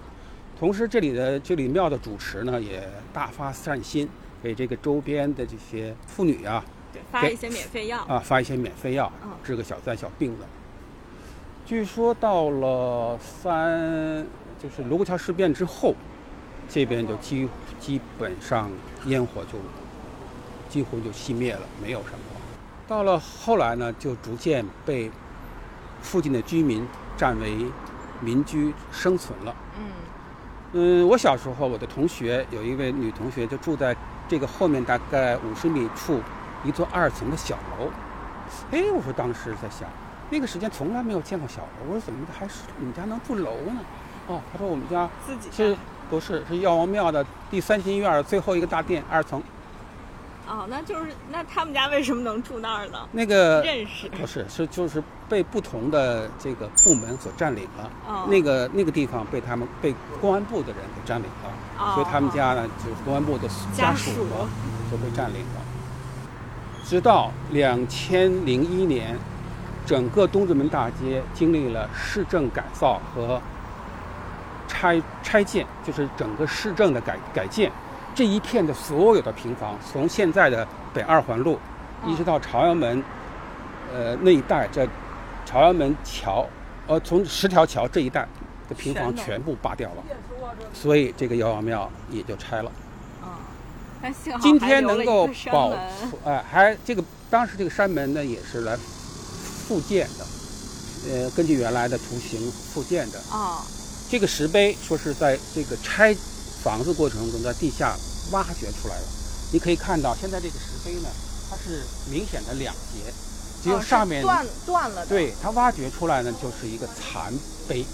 [0.58, 4.08] 同时，这里的这里庙的主持呢，也大发善心，
[4.42, 6.64] 给这个周边的这些妇女啊
[6.94, 8.02] 对，发一些免费药。
[8.08, 10.46] 啊发一些免费药嗯，治个小灾小病的。
[11.66, 14.26] 据说到了三，
[14.58, 15.94] 就是卢沟桥事变之后，
[16.70, 17.46] 这边就基
[17.78, 18.70] 基本上
[19.04, 19.58] 烟火就
[20.70, 22.18] 几乎就熄灭了，没有什么。
[22.88, 25.10] 到了后来呢，就逐渐被
[26.00, 27.66] 附近的居民占为
[28.22, 29.54] 民居生存了。
[30.78, 33.96] 嗯嗯，我小时候，我的同学有一位女同学就住在
[34.28, 36.20] 这个后面大概五十米处
[36.64, 37.90] 一座二层的小楼。
[38.70, 39.88] 哎，我说当时在想，
[40.28, 43.80] 那个时间从来没有见过小楼，我说怎么还是你们家能住楼呢？
[44.26, 49.42] 哦，他说我们家自己是家不是是药王庙的第三进院最后一个大殿二层
[50.48, 52.98] 哦，那就是那他们家为什么能住那儿呢？
[53.12, 54.09] 那个认识。
[54.11, 57.90] 不是是就是被不同的这个部门所占领了。
[58.06, 64.26] 哦那个那个地方被他们被公安部的人给占领了，哦所以他们家呢就是公安部的家属属
[64.90, 65.61] 就被占领了。
[66.85, 69.18] 直到两千零一年，
[69.85, 73.42] 整个东直门大街经历了市政改造和
[74.68, 77.72] 拆拆建，就是整个市政的改改建，
[78.16, 81.59] 这一片的所有的平房，从现在的北二环路，
[82.02, 82.11] 嗯。
[82.11, 83.05] 一直到朝阳门，
[83.92, 84.88] 呃那一带，这
[85.44, 86.46] 朝阳门桥，
[86.87, 88.26] 呃从十条桥这一带
[88.70, 90.02] 的平房全部扒掉了，
[90.72, 92.72] 所以这个药王庙也就拆了。
[93.22, 93.29] 嗯，
[94.02, 95.79] 但 幸好今天能够保门。
[96.00, 100.24] 存，哎，还这个当时这个山门呢也是来复建的，
[101.11, 103.18] 呃，根据原来的图形复建的。
[103.31, 103.61] 哦，
[104.09, 106.16] 这个石碑说是在这个拆
[106.66, 107.96] 房子过程中在地下
[108.33, 109.05] 挖掘出来的。
[109.52, 111.09] 你可以看到，现在这个石碑呢，
[111.48, 113.12] 它是明显的两截，
[113.62, 115.07] 只有上面、断断了。
[115.07, 117.33] 对它挖掘出来呢，就是一个残
[117.68, 117.87] 碑。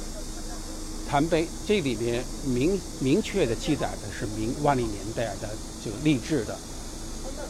[1.07, 5.51] 残碑这里面明明确的记载的是明万历年代的
[5.85, 6.57] 这个励志的，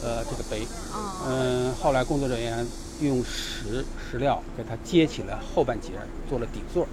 [0.02, 0.66] 呃，这个碑。
[0.92, 2.66] 哦，嗯，后来工作人员
[3.00, 5.90] 用石石料给它接起了后半截，
[6.28, 6.84] 做了底座，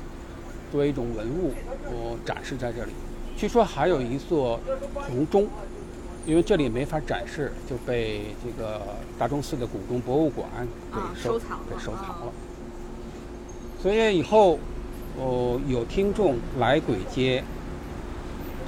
[0.72, 1.52] 作为一种文物，
[1.86, 2.92] 我展示在这里。
[3.40, 4.60] 据说还有一座
[5.08, 5.48] 铜钟，
[6.26, 8.82] 因为这里没法展示，就被这个
[9.18, 10.46] 大钟寺的古钟博物馆
[10.92, 12.34] 给啊收、藏了给收藏啊了。
[13.82, 14.60] 所以以后，
[15.18, 17.42] 哦，有听众来簋街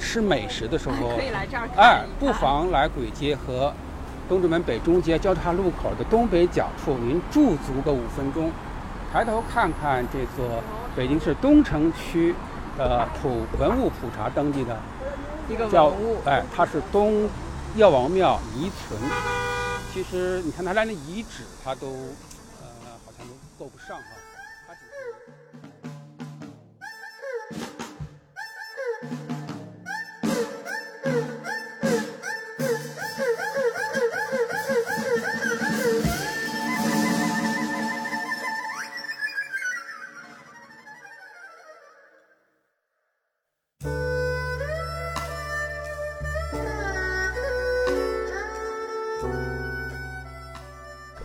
[0.00, 3.74] 吃美食的时候，可以来这儿看哎，不妨来簋街和
[4.26, 8.50] 东直门北中街交叉路口的东北角处，您驻足个五分钟，
[9.12, 10.62] 抬头看看这座
[10.96, 12.34] 北京市东城区
[12.78, 14.78] 的普文物普查登记的
[15.48, 15.92] 一个叫。
[16.24, 17.28] 哎，它是东
[17.76, 19.00] 药王庙遗存。
[19.92, 21.88] 其实你看它连那遗址，它都
[22.60, 22.66] 呃
[23.04, 24.04] 好像都够不上哈，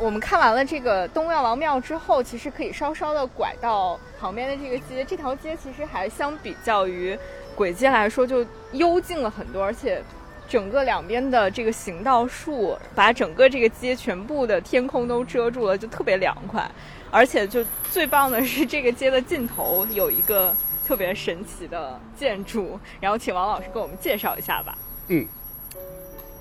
[0.08, 5.04] 我们看完了这个东药王庙之后，其实可以稍稍的拐到旁边的这个街。
[5.04, 7.20] 这条街其实还相比较于
[7.58, 10.02] 簋街来说，就幽静了很多，而且
[10.48, 16.66] 整个两边的这个行道树把整个这个街全部的天空都遮住了，就特别凉快。
[17.12, 20.56] 而且就最棒的是，这个街的尽头有一个
[20.88, 24.78] 特别神奇的建筑，然后请王老师给我们介绍一下吧。
[25.10, 25.28] 嗯，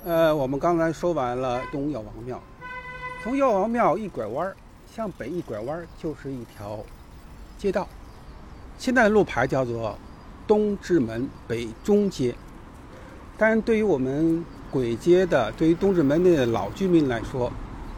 [0.05, 2.41] 呃，我们刚才说完了东药王庙，
[3.23, 4.55] 从药王庙一拐弯儿，
[4.93, 6.79] 向北一拐弯儿就是一条
[7.57, 7.87] 街道，
[8.77, 9.97] 现在的路牌叫做
[10.45, 12.35] 东直门北中街。
[13.35, 17.51] 但是对于我们簋街的，对于东直门内的老居民来说，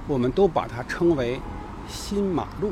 [0.08, 1.40] 我们都把它称为
[1.88, 2.72] 新马路。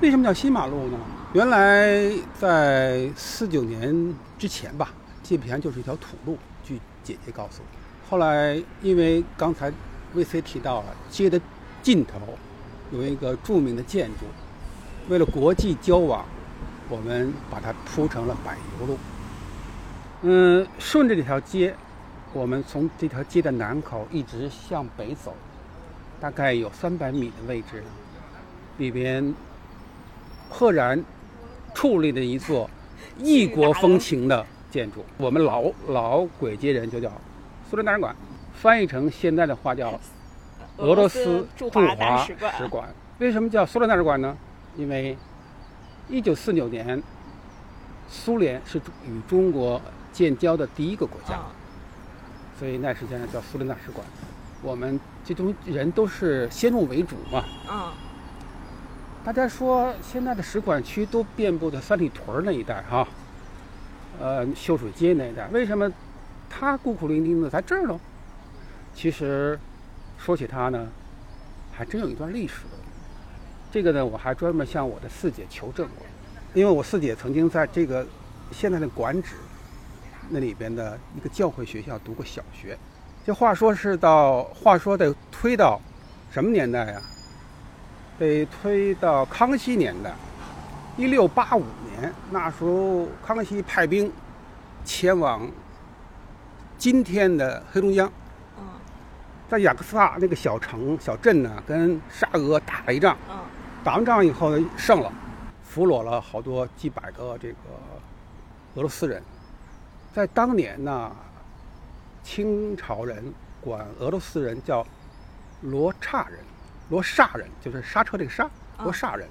[0.00, 0.98] 为什么叫新马路呢？
[1.34, 4.90] 原来在四九年之前吧，
[5.22, 6.38] 基本上就是一条土路。
[6.64, 9.70] 据姐姐告诉我，后来因为刚才
[10.14, 11.40] VC 提到了街的
[11.82, 12.18] 尽头
[12.92, 14.26] 有一个著名的建筑，
[15.08, 16.24] 为了国际交往，
[16.88, 18.98] 我们把它铺成了柏油路。
[20.22, 21.74] 嗯，顺着这条街，
[22.32, 25.34] 我们从这条街的南口一直向北走，
[26.20, 27.82] 大概有三百米的位置，
[28.78, 29.34] 里边
[30.48, 31.04] 赫然
[31.74, 32.70] 矗立着一座
[33.18, 35.04] 异国风情的建筑。
[35.18, 37.10] 我们老老簋街人就叫
[37.68, 38.14] 苏联大使馆，
[38.64, 40.00] 翻译成现在的话叫
[40.78, 42.88] 俄罗斯驻华使使馆。
[43.18, 44.34] 为什么叫苏联大使馆呢？
[44.74, 45.14] 因为
[46.08, 47.02] 一九四九年，
[48.08, 49.78] 苏联是与中国。
[50.14, 51.40] 建交的第一个国家，
[52.56, 54.06] 所以那时间叫苏联大使馆。
[54.62, 57.42] 我们这种人都是先入为主嘛。
[57.68, 57.92] 嗯。
[59.24, 63.08] 大家说现在的使馆区都遍布在三里屯那一带哈，
[64.20, 65.92] 呃，秀水街那一带，为什么
[66.48, 67.98] 他孤苦伶仃的在这儿呢？
[68.94, 69.58] 其实
[70.16, 70.88] 说起他呢，
[71.72, 72.62] 还真有一段历史。
[73.70, 76.06] 这个呢，我还专门向我的四姐求证过，
[76.54, 78.06] 因为我四姐曾经在这个
[78.52, 79.34] 现在的管址。
[80.30, 82.78] 那里边的一个教会学校读过小学，
[83.26, 85.78] 这话说是到话说得推到
[86.30, 87.02] 什么年代呀？
[88.18, 90.14] 得推到康熙年代，
[90.96, 94.10] 一六八五年，那时候康熙派兵
[94.82, 95.46] 前往
[96.78, 98.10] 今天的黑龙江，
[99.48, 103.16] 在雅克萨那个小城小镇呢，跟沙俄打了一仗，
[103.84, 105.12] 打完仗以后呢，胜了，
[105.62, 107.56] 俘虏了好多几百个这个
[108.74, 109.22] 俄罗斯人。
[110.12, 111.12] 在当年呢，
[112.22, 114.84] 清朝人管俄罗斯人叫
[115.60, 116.38] 罗刹人，
[116.88, 119.28] 罗刹人就是刹车这个刹，罗刹人。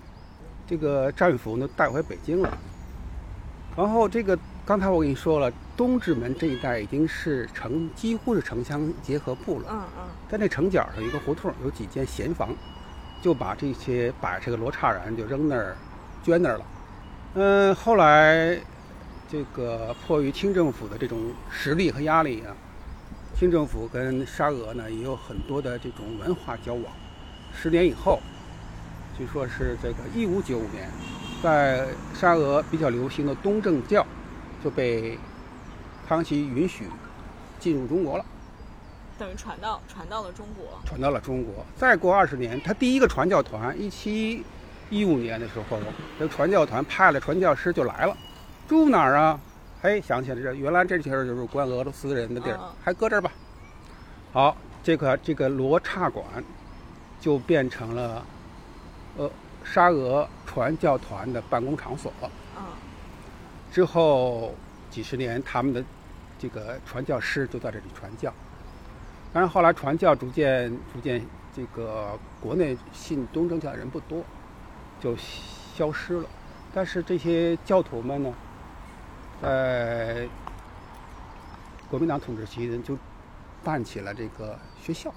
[0.66, 2.58] 这个战俘呢带回北京了。
[3.76, 9.66] 然后这个刚才我跟你说了，东直门这一带已经是城，几乎是城乡结合部了。
[9.70, 10.04] 嗯嗯。
[10.30, 12.56] 在那城角上一个胡同，有几间闲房，
[13.22, 15.76] 就把这些把这个罗刹人就扔那儿，
[16.24, 16.66] 捐那儿了。
[17.36, 18.60] 嗯，后来。
[19.26, 21.18] 这个迫于清政府的这种
[21.50, 22.54] 实力和压力啊，
[23.36, 26.84] 清政府跟沙俄呢也有很多的这种文化交往。
[27.52, 28.20] 十年以后，
[29.18, 30.88] 据说是这个一五九五年，
[31.42, 34.06] 在沙俄比较流行的东正教
[34.64, 35.18] 就被
[36.08, 36.88] 康熙允许
[37.60, 38.26] 进入中国了，
[39.20, 40.80] 等于传到传到了中国。
[40.86, 41.66] 传到了中国。
[41.76, 44.44] 再过二十年，他第一个传教团一七
[44.90, 45.80] 一五年的时候，
[46.18, 48.16] 这传教团派了传教师就来了。
[48.68, 49.40] 住哪儿啊？
[49.82, 53.32] 嘿，想起来这原来这地儿就是关俄罗斯人的地儿，还搁这儿吧。
[54.32, 56.26] 好，这个这个罗刹馆
[57.20, 58.26] 就变成了
[59.18, 59.30] 呃
[59.64, 62.30] 沙俄传教团的办公场所了。
[63.74, 64.54] 之后
[64.92, 65.84] 几十年，他们的
[66.38, 68.32] 这个传教师就在这里传教。
[69.34, 74.24] 但是后来传教逐渐逐渐，这个国内信东正教的人不多，
[75.02, 76.30] 就消失了。
[76.72, 78.32] 但是这些教徒们呢？
[79.42, 80.30] 在
[81.90, 82.96] 国民党统治期间，就
[83.64, 85.12] 办起了这个学校，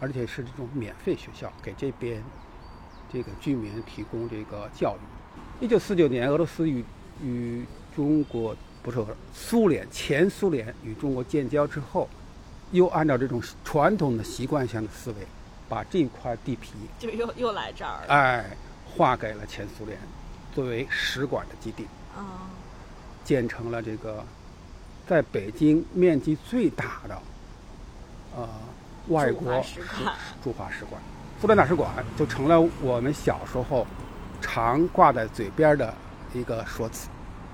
[0.00, 2.22] 而且是这种免费学校，给这边
[3.10, 5.19] 这个居民提供这个教育。
[5.60, 6.82] 一九四九年，俄罗斯与
[7.22, 7.62] 与
[7.94, 8.98] 中国不是
[9.34, 12.08] 苏联前苏联与中国建交之后，
[12.72, 15.16] 又按照这种传统的习惯性的思维，
[15.68, 18.56] 把这块地皮就又又来这儿了，哎，
[18.86, 19.98] 划给了前苏联，
[20.54, 21.84] 作为使馆的基地。
[22.16, 22.48] 啊。
[23.22, 24.24] 建成了这个，
[25.06, 27.22] 在北京面积最大的，
[28.34, 28.48] 呃，
[29.08, 29.80] 外国使
[30.42, 31.00] 驻华使馆，
[31.38, 33.86] 苏联大使馆就成了我们小时候
[34.40, 35.92] 常挂在嘴边的
[36.32, 37.08] 一个说辞。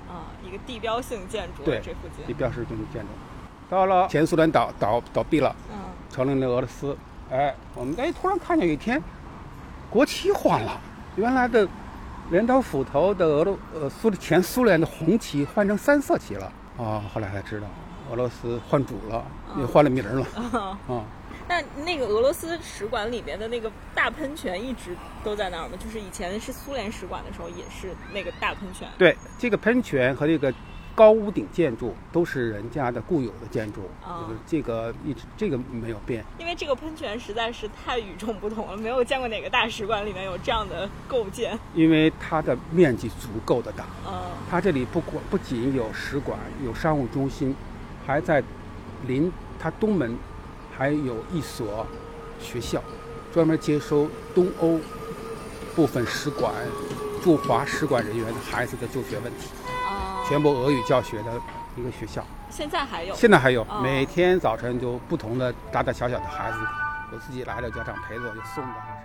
[0.09, 1.63] 啊，一个地标性建筑。
[1.65, 3.09] 对，这附近地标性建筑。
[3.69, 5.79] 到了前苏联倒倒倒闭了，嗯，
[6.11, 6.97] 成立了俄罗斯。
[7.31, 9.03] 哎，我们哎突然看见有一天，
[9.91, 10.81] 国旗换了，
[11.17, 11.69] 原来的。
[12.33, 17.01] 镰刀斧头的俄罗呃苏前苏联的红旗换成三色旗了啊！
[17.15, 17.69] 后来才知道，
[18.11, 19.25] 俄罗斯换主了，
[19.57, 20.27] 也换了名了
[20.89, 21.05] 啊。
[21.49, 25.77] 那那个俄罗斯使馆里面的那个大喷泉一直都在那儿吗？
[25.79, 28.89] 就是以前是苏联使馆的时候也是那个大喷泉。
[28.99, 30.53] 对，这个喷泉和这个
[30.95, 36.25] 高屋顶建筑都是人家的固有的建筑，就是这个一直这个没有变。
[36.39, 41.57] 因为这个喷泉实在是太与众不同了，没有见过哪个大使馆里面有这样的构建。
[41.75, 44.21] 因为它的面积足够的大，嗯，
[44.51, 47.55] 它这里不光不仅有使馆，有商务中心，
[48.05, 48.43] 还在
[49.07, 49.31] 临
[49.61, 50.19] 它东门。
[50.77, 51.87] 还有一所
[52.41, 52.83] 学校，
[53.33, 54.79] 专门接收东欧
[55.75, 56.53] 部分使馆
[57.23, 59.49] 驻华使馆人员的孩子的就学问题，
[60.29, 61.33] 全部俄语教学的
[61.77, 62.23] 一个学校。
[62.51, 63.15] 现在还有？
[63.15, 66.59] 现在还有，每天早晨就不同的大大小小的孩子，
[67.13, 68.96] 有自己来的家长陪着就送的。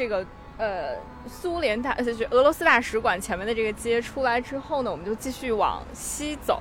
[0.00, 0.24] 这个
[0.56, 0.96] 呃
[1.26, 6.58] 苏联大就是俄罗斯大使馆前面的这个街出来之后呢，我们就继续往西走，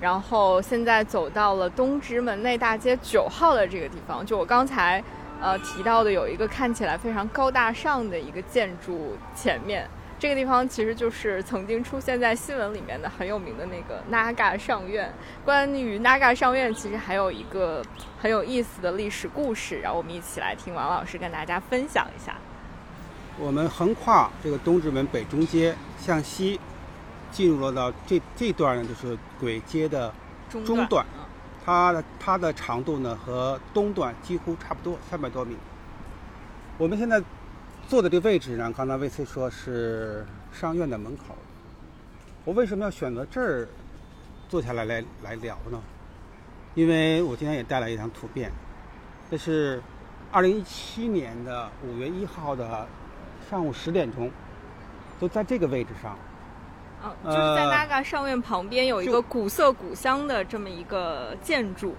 [0.00, 4.24] 然后现在走到了东直门内大街九号的这个地方。
[4.24, 5.04] 就我刚才
[5.38, 9.86] 呃提到的，有一个看起来非常高大上的一个建筑前面。
[10.18, 15.12] 这个地方其实就是曾经出现在新闻里面的很有名的那个 Naga 上院。
[15.44, 17.82] 关于 Naga 上院，其实还有一个
[18.18, 22.34] 很有意思的历史故事，然后我们一起来听王老师跟大家分享一下。
[23.40, 26.58] 我们横跨这个东直门北中街向西，
[27.30, 30.12] 进入了到这这段呢，就是簋街的
[30.50, 31.04] 中段。
[31.64, 35.56] 它的它的长度呢和东段几乎差不多，三百多米。
[36.76, 37.22] 我们现在。
[37.88, 41.34] 坐的这位置呢，刚才魏 C 说是商院的门口。
[42.44, 43.66] 我为什么要选择这儿
[44.46, 45.80] 坐下来来来聊呢？
[46.74, 48.52] 因为我今天也带来一张图片，
[49.30, 49.82] 这是
[50.30, 52.86] 二零一七年的五月一号的
[53.48, 54.30] 上午十点钟，
[55.18, 56.16] 都在这个位置上。
[57.02, 61.94] 嗯，就是在 Naga 上院旁边有一个古色古香的这么一个建筑。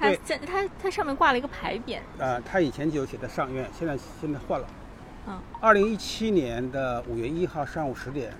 [0.00, 1.98] 它在它它上面挂了一个牌匾。
[2.18, 4.66] 呃，它以前就有写在上院，现在现在换了。
[5.60, 8.32] 二零一七年的五月一号上午十点，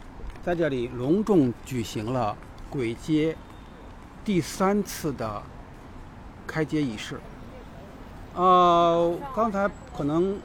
[0.43, 2.35] 在这里隆重举行了
[2.71, 3.37] 鬼街
[4.25, 5.43] 第三次的
[6.47, 7.21] 开街仪式。
[8.35, 10.39] 呃，刚才可能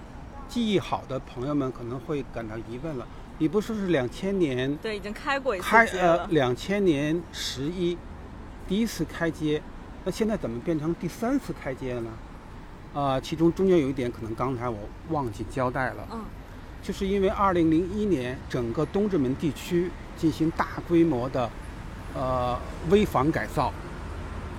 [0.54, 3.08] 记忆好的朋友们可能会感到疑问了：
[3.40, 4.78] 你不说是两千年？
[4.78, 7.98] 对，已经开过一次开呃，两千年十一
[8.68, 9.60] 第一次开街，
[10.06, 12.12] 那现在怎么变成第三次开街了呢？
[12.94, 14.78] 呃，其中中间有一点可能刚才我
[15.10, 16.24] 忘记交代了，嗯，
[16.84, 21.50] 就是因为二零零一年整个东直门地区进行大规模的
[22.14, 22.56] 呃
[22.92, 23.74] 危房改造，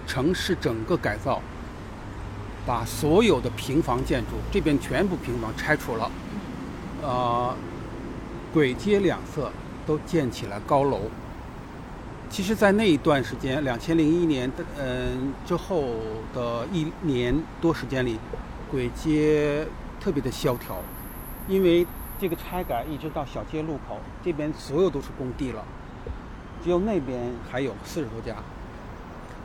[0.09, 1.41] 城市整个改造，
[2.67, 6.11] 把所有的平房建筑这边全部平房拆除了，
[7.03, 7.55] 呃，
[8.55, 9.51] 簋街两侧
[9.87, 11.03] 都建起了高楼。
[12.31, 15.85] 其实，在那一段时间，两千零一年的嗯之后
[16.35, 18.19] 的一年多时间里，
[18.73, 19.65] 簋街
[20.01, 20.77] 特别的萧条，
[21.47, 21.87] 因为
[22.19, 25.63] 这个拆改一直到小街路口，这边所有都是工地了，
[26.65, 28.35] 只有那边还有四十多家，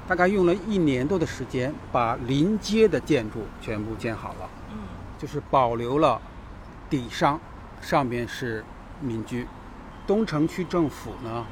[0.10, 4.78] 大概用了一年多的时间，把临街的建筑全部建好了，嗯，
[5.20, 6.20] 就是保留了
[6.89, 7.39] 底商，
[7.80, 8.66] 上面是
[8.99, 9.45] 民居，
[10.07, 11.45] 东城区政府呢。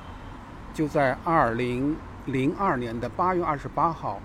[0.74, 1.96] 就在二零
[2.26, 4.20] 零二年的八月二十八号，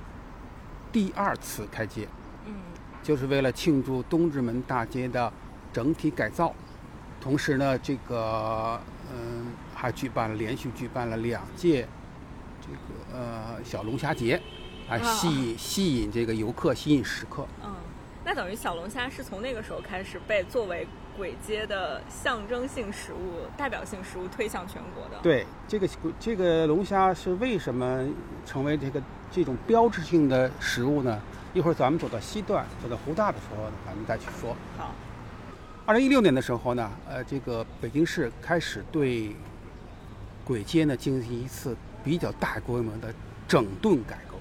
[0.91, 2.09] 第二次开街，
[2.47, 2.55] 嗯，
[3.03, 5.31] 就是为了庆祝东直门大街的
[5.75, 6.55] 整体改造，
[7.21, 8.81] 同时呢，这个
[9.15, 12.02] 嗯还举办了连续举办了两届这个
[13.13, 14.41] 呃小龙虾节，
[14.89, 17.47] 来吸引吸引这个游客，吸引食客。
[17.65, 17.75] 嗯，
[18.25, 20.87] 那等于小龙虾是从那个时候开始被作为。
[21.21, 25.23] 簋街的象征性食物、代表性食物推向全国的。
[25.23, 25.87] 对，这个
[26.19, 28.09] 这个龙虾是为什么
[28.47, 28.99] 成为这个
[29.31, 31.21] 这种标志性的食物呢？
[31.53, 34.57] 一会儿咱们走到西段，走到湖大的时候，咱们再去说。
[34.79, 34.95] 好。
[35.85, 39.37] 二零一六年的时候呢，呃，这个北京市开始对
[40.49, 43.13] 簋街呢进行一次比较大规模的
[43.47, 44.37] 整顿改革。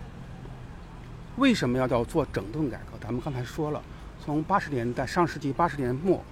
[1.37, 2.97] 为什么要叫做整顿改革？
[3.01, 3.81] 咱们刚才说了，
[4.23, 6.23] 从八十年代上世纪八十年末。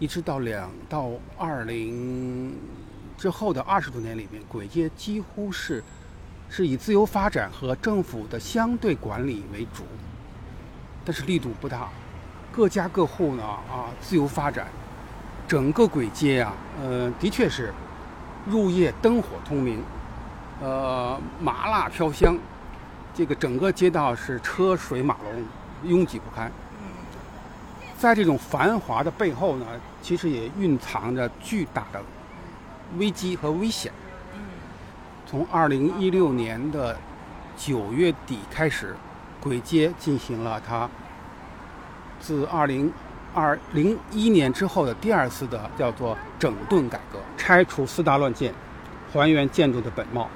[0.00, 1.08] 一直到两到
[1.38, 2.52] 二零
[3.16, 5.82] 之后的二十多年里面，簋街几乎是
[6.50, 9.84] 是以自由发展和政府的相对管理为主。
[11.04, 11.90] 但是力度不大，
[12.50, 14.66] 各家各户呢啊自由发展，
[15.46, 17.72] 整个簋街啊，呃，的确是
[18.44, 19.78] 入夜灯火通明，
[20.62, 22.38] 呃，麻辣飘香，
[23.12, 25.44] 这个整个街道是车水马龙，
[25.90, 26.50] 拥挤不堪。
[27.98, 29.66] 在这种繁华的背后呢，
[30.02, 32.00] 其实也蕴藏着巨大的
[32.98, 33.92] 危机和危险。
[35.26, 36.96] 从二零一六年的
[37.56, 38.94] 九月底开始，
[39.42, 40.88] 簋街进行了它
[42.20, 42.92] 自二零
[43.34, 48.54] 二零一年之后的第二次的叫做整顿改革，拆除四大乱建，
[49.12, 50.28] 还原建筑的本貌，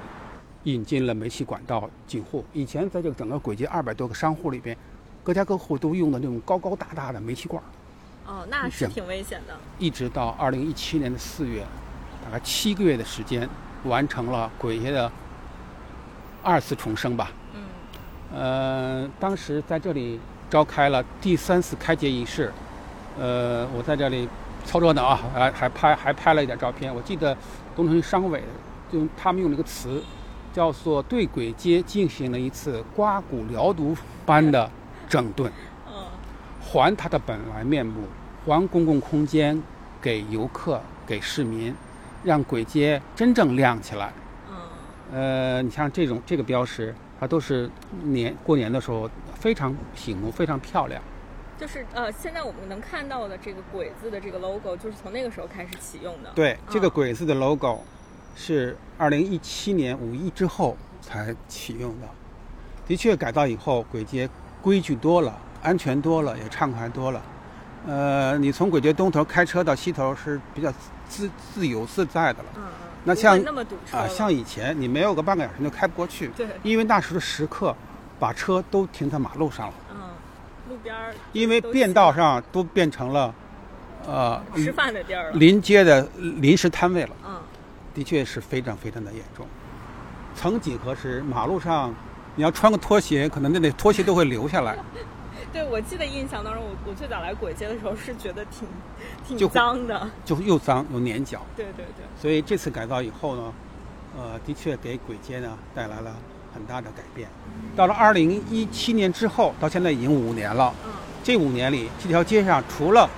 [0.63, 2.45] 引进了煤气管道进户。
[2.53, 4.75] 以前在这个整个轨街二百多个商户里边。
[5.21, 7.61] 各家各户都用的那种高高大大的煤气罐
[8.25, 9.55] 哦，那是挺危险的。
[9.77, 11.63] 一直到二零一七年的四月，
[12.23, 13.47] 大概七个月的时间，
[13.83, 15.11] 完成了鬼街的
[16.41, 17.31] 二次重生吧。
[17.53, 17.61] 嗯。
[18.33, 22.51] 呃，当时在这里召开了第三次开街仪式，
[23.19, 24.27] 呃，我在这里
[24.65, 26.95] 操热闹啊，还还拍还拍了一点照片。
[26.95, 27.37] 我记得
[27.75, 28.41] 东城区商委
[28.91, 30.01] 就他们用了一个词，
[30.53, 33.95] 叫做对鬼街进行了一次刮骨疗毒
[34.25, 34.69] 般的。
[35.09, 35.51] 整顿，
[35.87, 36.05] 嗯，
[36.61, 38.03] 还它的本来面目，
[38.45, 39.59] 还公共空间
[39.99, 41.73] 给游客、给市民，
[42.23, 44.13] 让鬼街真正亮起来。
[44.51, 44.55] 嗯，
[45.11, 47.67] 呃，你像这种这个标识，它都是
[48.03, 51.01] 年过年的时候非常醒目、非常漂亮。
[51.57, 56.29] 就是呃，现在我们能看到的这个“鬼”字的这个 logo，就是从那个时候开始启用的。
[56.35, 57.83] 对，这个“鬼”字的 logo
[58.35, 62.07] 是二零一七年五一之后才启用的。
[62.87, 64.29] 的确，改造以后，簋街。
[64.61, 67.21] 规矩多了，安全多了，也畅快多了。
[67.87, 70.69] 呃，你从簋街东头开车到西头是比较
[71.07, 72.49] 自自由自在的了。
[72.57, 72.87] 嗯嗯。
[73.05, 73.39] 那像
[73.93, 76.27] 啊，像以前你没有个半个小时就开不过去。
[76.35, 76.45] 对。
[76.61, 77.73] 因为那时的时刻，
[78.19, 79.73] 把车都停在马路上了。
[79.93, 79.97] 嗯。
[80.67, 81.15] 路边儿。
[81.31, 83.33] 因为便道上都变成了，
[84.05, 85.31] 呃，吃饭的地儿。
[85.31, 87.15] 临街的临时摊位了。
[87.25, 87.39] 嗯。
[87.93, 89.45] 的确是非常非常的严重。
[90.35, 91.93] 曾几何时，马路上。
[92.35, 94.77] 你要穿个拖鞋，可能那那拖鞋都会流下来。
[95.51, 98.67] 对，我记得印象当中，我我最早来簋街的时候是觉得挺
[99.37, 101.41] 挺脏的，就又脏又粘脚。
[101.57, 102.05] 对对对。
[102.21, 103.53] 所以这次改造以后呢，
[104.15, 106.15] 呃，的确给簋街呢带来了
[106.53, 107.27] 很大的改变。
[107.75, 110.73] 到了二零一七年之后，到现在已经五年了。
[110.85, 110.91] 嗯。
[111.23, 113.09] 这五年里，这条街上除了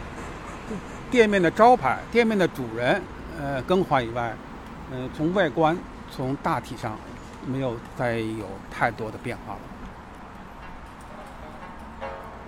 [1.12, 3.00] 店面的招牌、店面的主人
[3.40, 4.34] 呃更换以外，
[4.92, 5.78] 嗯，从外观
[6.12, 6.98] 从大体上。
[7.44, 9.60] 没有再有太多的变化了。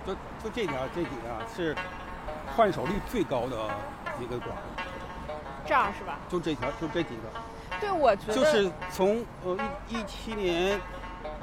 [0.06, 1.74] 就就这条这几个是
[2.54, 3.56] 换手率最高的
[4.20, 4.50] 一个馆。
[5.66, 6.16] 这儿是吧？
[6.28, 7.22] 就这条，就这几个。
[7.80, 10.80] 对，我觉得就是从呃一一七年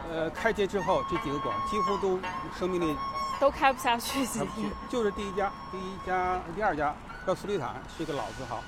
[0.09, 2.17] 呃开街之后，这几个馆几乎都
[2.57, 2.95] 生命力
[3.37, 4.25] 都开不下去。
[4.25, 6.95] 开不去， 就是第一家，第一家，第二家
[7.27, 8.63] 叫斯里坦，是一个老字号，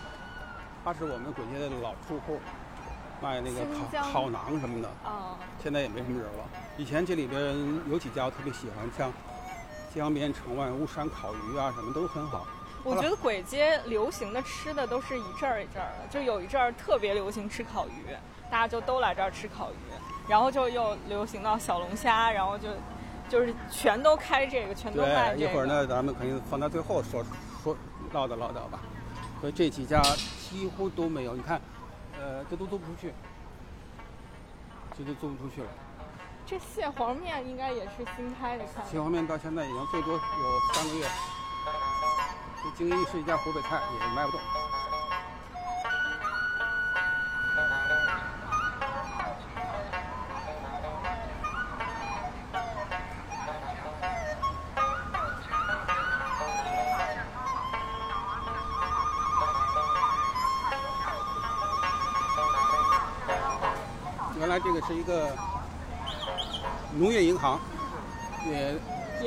[0.83, 2.39] 他是我们簋街的老住户。
[3.21, 6.43] 卖那个烤烤馕什么的，啊，现在也没什么人了。
[6.75, 7.55] 以前这里边
[7.89, 9.13] 有几家我特别喜欢，像
[9.95, 12.45] 江边城外巫山烤鱼啊，什么都很好。
[12.83, 18.07] 我觉得簋街流行的吃的都是一阵儿一阵儿的，就有一阵儿特别流行吃烤鱼，
[18.51, 19.75] 大家就都来这儿吃烤鱼，
[20.27, 22.67] 然后就又流行到小龙虾，然后就
[23.29, 25.49] 就是全都开这个，全都卖这个。
[25.49, 27.23] 一会儿呢，咱们肯定放到最后说
[27.63, 27.73] 说
[28.11, 28.81] 唠叨唠叨吧。
[29.39, 30.01] 所以这几家
[30.53, 31.59] 几乎都没有，你看。
[32.15, 33.11] 呃，这都做不出去，
[34.95, 35.67] 这都做不出去了。
[36.45, 38.85] 这蟹黄面应该也是新开的，看。
[38.85, 40.19] 蟹黄面到现在已经最多有
[40.73, 41.07] 三个月。
[42.63, 44.39] 这京一是一家湖北菜，也卖不动。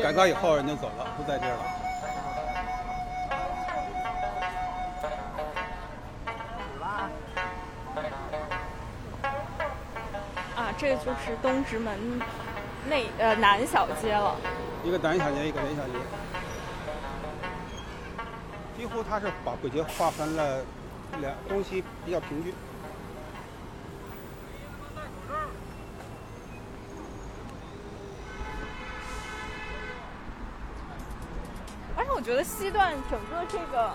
[0.06, 1.62] 改造以后人就走了，不在这儿了。
[10.54, 11.98] 啊，这就是东直门
[12.88, 14.36] 内呃南小街了。
[14.84, 15.94] 一个南小街，一个北小街，
[18.78, 20.62] 几乎它是把簋街划分了
[21.20, 22.54] 两东西比较平均。
[32.24, 33.92] 觉得西段整个这个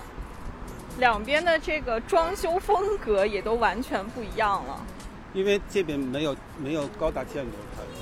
[1.00, 4.80] 两边的这个装修风格也都完全不一样了，
[5.34, 7.52] 因为这边没有没有高大建筑，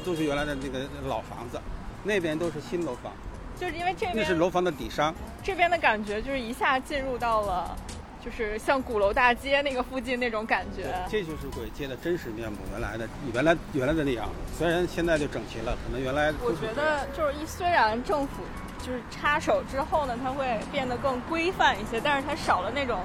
[0.04, 1.60] 都是原来的那个老房子，
[2.04, 3.14] 那边都是新楼房，
[3.58, 5.16] 就是因为这边那是楼房的底商。
[5.42, 7.78] 这边的感觉就是一下进入到了，
[8.24, 10.94] 就是像鼓楼大街那个附近那种感觉。
[11.10, 14.30] 这就是簋街的真实面目，原来的原来原来的那样。
[14.58, 18.44] 虽然现在就整齐了，可能原来我觉得就是一虽然政府
[18.80, 23.00] 就是插手之后呢，它会变得更规范一些，但是它少了那种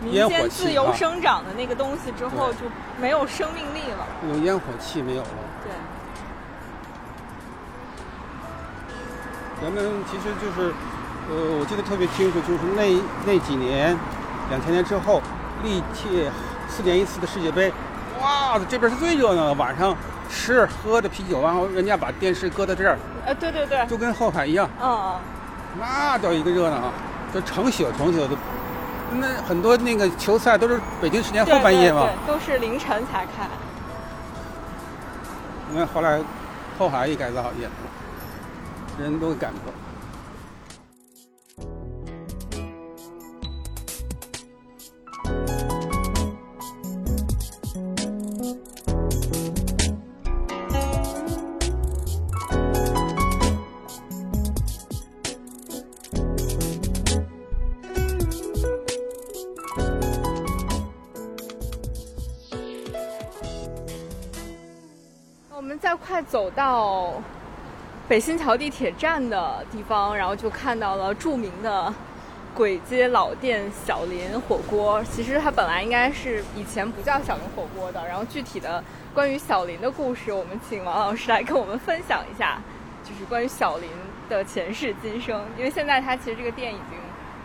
[0.00, 2.60] 民间自由生长的那个东西之后，就
[3.00, 4.06] 没有生命力了。
[4.22, 5.28] 那种烟火气没有了。
[5.64, 5.72] 对。
[9.62, 10.74] 人们其实就是，
[11.30, 13.96] 呃，我记得特别清楚，就是那那几年，
[14.50, 15.22] 两千年之后，
[15.62, 16.30] 历届
[16.68, 17.72] 四年一次的世界杯，
[18.20, 19.96] 哇，这边是最热闹的，晚上
[20.28, 25.14] 吃喝着啤酒，然后人家把电视搁在这儿，呃，对对对，就跟后海一样，嗯，
[25.80, 26.92] 那叫一个热闹啊，
[27.32, 28.36] 就成宿成宿的，
[29.12, 33.48] 那很多那个球赛都是北京时间后半夜嘛，都是凌晨才开。
[35.72, 36.20] 因为后来
[36.78, 37.68] 后海一改造也。
[38.96, 39.72] 人都赶过。
[39.72, 39.83] 我
[66.34, 67.12] 走到。
[68.08, 71.94] 北新桥地铁站的地方，然后就看到了著名的
[72.56, 75.00] 簋街老店小林火锅。
[75.04, 78.04] 其实它本来应该是以前不叫小林火锅的。
[78.08, 78.82] 然后具体的
[79.14, 82.58] 关于小林的故事，我们请王老师来跟我们分享一下，
[83.04, 83.88] 就是关于小林
[84.28, 85.40] 的前世今生。
[85.56, 86.98] 因为现在它其实这个店已经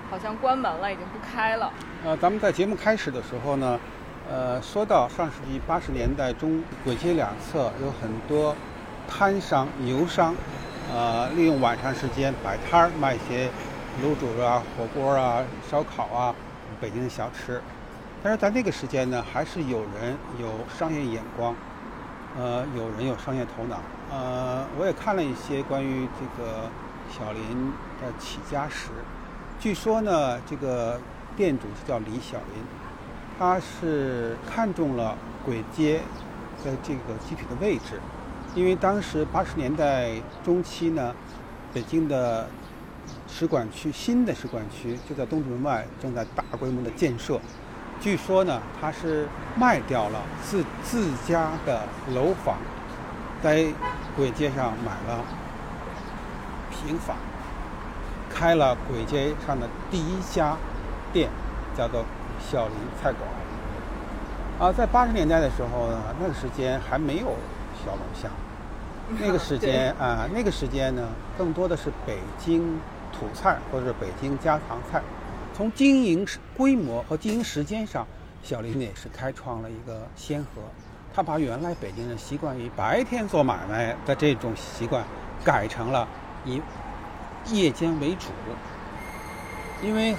[0.10, 1.72] 好像关门了，已经不开了。
[2.04, 3.80] 呃，咱们在节目开始的时候呢，
[4.30, 8.54] 呃，说到上世纪八十年代中，簋街两侧有很多。
[9.10, 10.36] 摊商、牛商，
[10.94, 13.50] 呃，利用晚上时间摆摊儿卖一些
[14.04, 16.34] 卤煮啊、火锅啊、烧烤啊，
[16.80, 17.62] 北京的小吃。
[18.22, 20.48] 但是在那个时间呢，还是有人有
[20.78, 21.56] 商业眼光，
[22.38, 23.82] 呃，有人有商业头脑。
[24.12, 26.70] 呃，我也看了一些关于这个
[27.10, 28.90] 小林的起家史。
[29.60, 31.00] 据说呢，这个
[31.36, 32.64] 店主叫李小林，
[33.38, 36.02] 他是看中了簋街
[36.64, 38.00] 的这个具体的位置。
[38.56, 40.12] 因为当时八十年代
[40.44, 41.14] 中期呢，
[41.72, 42.48] 北京的
[43.28, 47.40] 使馆区新的使馆区就在东直门外正在大规模的建设。
[48.02, 51.84] 据说呢，他是卖掉了自自家的
[52.14, 52.58] 楼房，
[53.44, 53.66] 在
[54.18, 55.24] 簋街上买了
[56.72, 57.16] 平房，
[58.34, 60.58] 开了簋街上的第一家
[61.14, 61.30] 店，
[61.78, 62.04] 叫做
[62.40, 63.30] 小林菜馆。
[64.60, 67.36] 啊，在八十年代的时候呢，那个时间还没有。
[67.84, 68.30] 小龙虾，
[69.20, 71.08] 那个时间啊，那个时间呢，
[71.38, 72.80] 更多的是北京
[73.12, 75.02] 土菜或者是北京家常菜。
[75.54, 76.26] 从经营
[76.56, 78.08] 规模和经营时间上，
[78.44, 80.62] 小林也是开创了一个先河。
[81.14, 85.04] 他把原来北京人习惯于白天做买卖的这种习惯，
[85.44, 86.08] 改成了
[86.46, 86.62] 以
[87.48, 88.28] 夜间为主。
[89.82, 90.16] 因为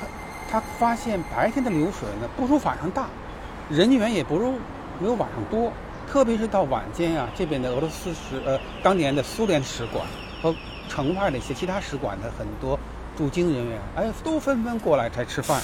[0.51, 3.07] 他发现白天的流水呢不如晚上大，
[3.71, 4.59] 人员也不如
[4.99, 5.73] 没有晚上多。
[6.11, 10.05] 特别是到晚间啊，这边的俄罗斯使呃，当年的苏联使馆
[10.43, 10.53] 和
[10.89, 12.77] 城外的一些其他使馆的很多
[13.17, 15.63] 驻京人员，哎，都纷纷过来才吃饭。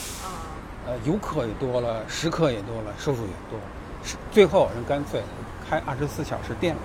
[0.86, 3.58] 呃，游客也多了，食客也多了，收入也多。
[4.04, 5.20] 是最后人干脆
[5.68, 6.80] 开二十四小时店了，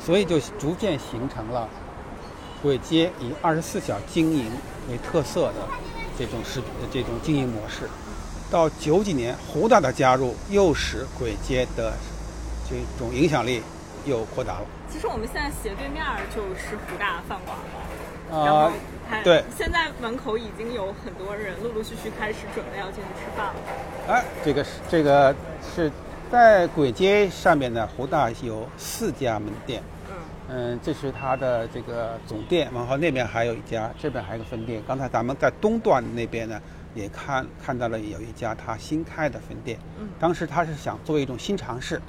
[0.00, 1.68] 所以就逐渐形成了
[2.64, 4.50] 簋街以二十四小时经营
[4.88, 5.68] 为特色的
[6.18, 7.90] 这种食这种经营模式。
[8.50, 11.92] 到九几年，胡大的加入又使簋街的。
[12.72, 13.62] 这种影响力
[14.06, 14.66] 又扩大了。
[14.88, 16.04] 其实我们现在斜对面
[16.34, 18.70] 就是福大饭馆了，然后
[19.22, 23.54] 对，现在门口已经有很多人陆陆续续开始准备要进去吃饭了。
[24.08, 25.34] 哎，这个是这个
[25.74, 25.90] 是
[26.30, 29.82] 在簋街上面呢，湖大有四家门店。
[30.08, 30.14] 嗯
[30.48, 34.82] 嗯，这是它的这个总店，然后那边还有一家，这边还有个分店。
[34.86, 36.60] 刚才咱们在东段那边呢，
[36.94, 39.78] 也看看到了有一家他新开的分店。
[39.98, 42.00] 嗯，当时他是想做一种新尝试。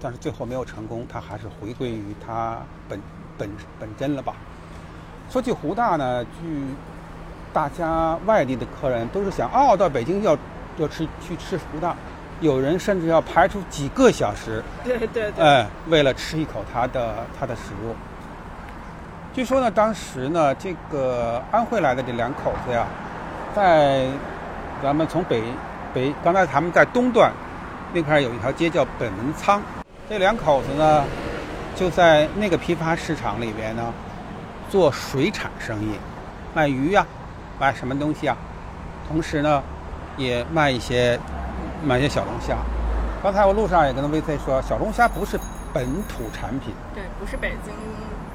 [0.00, 3.00] 但是最后没有成功，他还是回归于他本
[3.36, 4.34] 本本真了吧。
[5.30, 6.64] 说起湖大呢，据
[7.52, 10.36] 大家外地的客人都是想，哦，到北京要
[10.78, 11.94] 要吃去吃湖大，
[12.40, 17.94] 有人甚至要排出几个小时， 对对对，哎，为了吃一口他的他的食物。
[19.32, 22.86] 据说呢，当时呢，这个安徽来的这两口子呀，
[23.54, 24.06] 在
[24.82, 25.42] 咱们从北
[25.94, 27.30] 北，刚才他们在东段
[27.92, 29.60] 那块有一条街叫本门仓。
[30.10, 31.04] 这两口子呢，
[31.76, 33.94] 就在那个批发市场里边呢，
[34.68, 35.92] 做水产生意，
[36.52, 37.06] 卖鱼呀、
[37.60, 38.36] 卖什么东西啊？
[39.06, 39.62] 同时呢，
[40.16, 41.16] 也卖一些
[41.84, 42.56] 卖一些小龙虾。
[43.22, 45.38] 刚才我路上也跟 VC 说，小龙虾不是
[45.72, 47.72] 本土产品，对，不是北京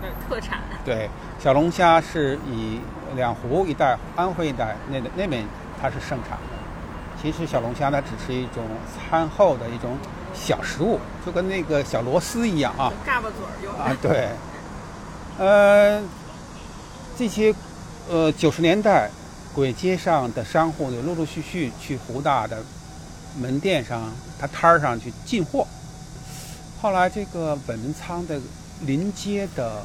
[0.02, 0.60] 的特产。
[0.86, 1.10] 对，
[1.40, 2.80] 小龙虾是以
[3.18, 5.44] 两湖一带、安徽一带那那边
[5.82, 6.56] 它是盛产的。
[7.22, 8.64] 其实小龙虾呢，只是一种
[9.10, 9.98] 餐后的一种
[10.36, 12.92] 小食物，就跟那个小螺丝一样啊。
[13.06, 14.30] 嘎巴嘴儿用啊，对，
[15.40, 16.02] 呃，
[17.18, 17.54] 这些
[18.10, 19.10] 呃九十年代
[19.56, 22.64] 簋街上的商户就陆陆续续去湖大的
[23.40, 25.66] 门店上，他摊儿上去进货。
[26.82, 28.40] 后来这个本门仓的
[28.82, 29.82] 临街的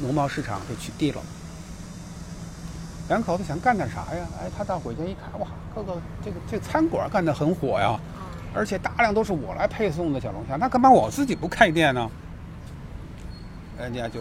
[0.00, 1.22] 农贸市场被取缔了。
[3.08, 4.26] 两口子想干点啥呀？
[4.40, 5.92] 哎，他到簋街一看，哇，各个，
[6.24, 7.98] 这个这个餐馆干得很火呀，
[8.56, 12.10] 而且大量都是我来配送的小龙虾，那干嘛我自己不开店呢？
[13.78, 14.20] 人家就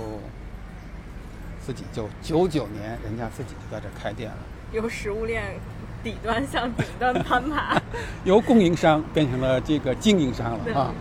[1.65, 4.37] 自己就九九年，人家自己就在这开店了，
[4.73, 5.55] 由食物链
[6.03, 7.81] 底端向顶端攀爬，
[8.25, 10.93] 由供应商变成了这个经营商了啊。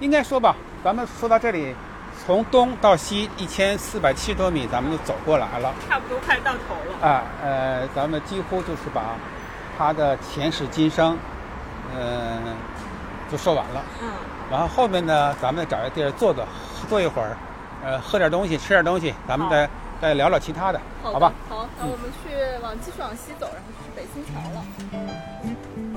[0.00, 1.74] 应该说吧，咱们说到这里。
[2.24, 7.04] 从东到西一千四百七十多米，咱们就走过来了，差不多快到头了。
[7.04, 9.16] 啊，呃，咱们几乎就是把
[9.76, 11.18] 它的前世今生，
[11.96, 12.56] 嗯，
[13.30, 13.82] 就说完了。
[14.02, 14.10] 嗯。
[14.50, 16.44] 然后后面呢，咱们找个地儿坐坐，
[16.88, 17.36] 坐一会儿，
[17.84, 19.68] 呃，喝点东西，吃点东西，咱们再
[20.00, 21.32] 再聊聊其他的，好吧？
[21.48, 25.91] 好，那我们去往继续往西走，然后就是北新桥了。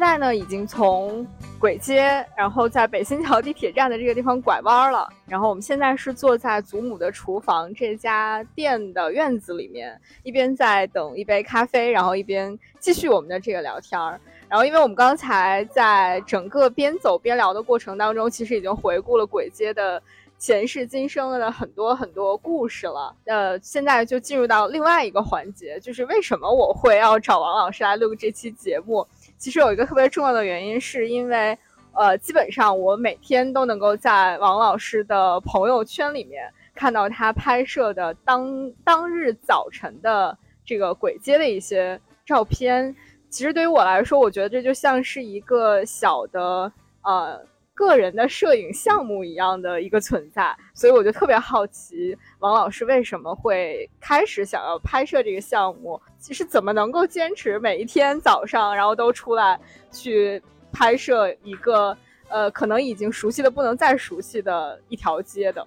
[0.00, 1.26] 现在呢，已经从
[1.60, 5.06] 簋街，然后在北新桥地铁站的这个地方拐弯了。
[5.26, 14.18] 然后我们现在是坐在祖母的厨房这家店的院子里面，一边在等一杯咖啡，然后一边继续我们的这个聊天儿。
[14.48, 20.02] 然后，因为我们刚才在整个边走边聊的过程当中，其实已经回顾了簋街的
[20.38, 23.14] 前世今生的很多很多故事了。
[23.26, 29.06] 呃，现在就进入到另外一个环节，就是为什么我会要找王老师来录这期节目？
[29.40, 31.58] 其实有一个特别重要的原因，是因为，
[31.94, 42.94] 呃，基本上我每天都能够在王老师的朋友圈里面看到他拍摄的当当日早晨的这个鬼街的一些照片。
[43.30, 46.70] 其实对于我来说，我觉得这就像是一个小的
[47.02, 47.40] 呃
[47.80, 50.54] 个人的摄影项目一样的一个存在。
[50.74, 55.98] 所以我就特别好奇，王老师为什么会开始想要拍摄这个项目？
[56.18, 59.58] 其实怎么能够坚持每一天早上，然后都出来
[59.90, 61.96] 去拍摄一个
[62.28, 65.66] 呃，可能已经熟悉的不能再熟悉的一条街的？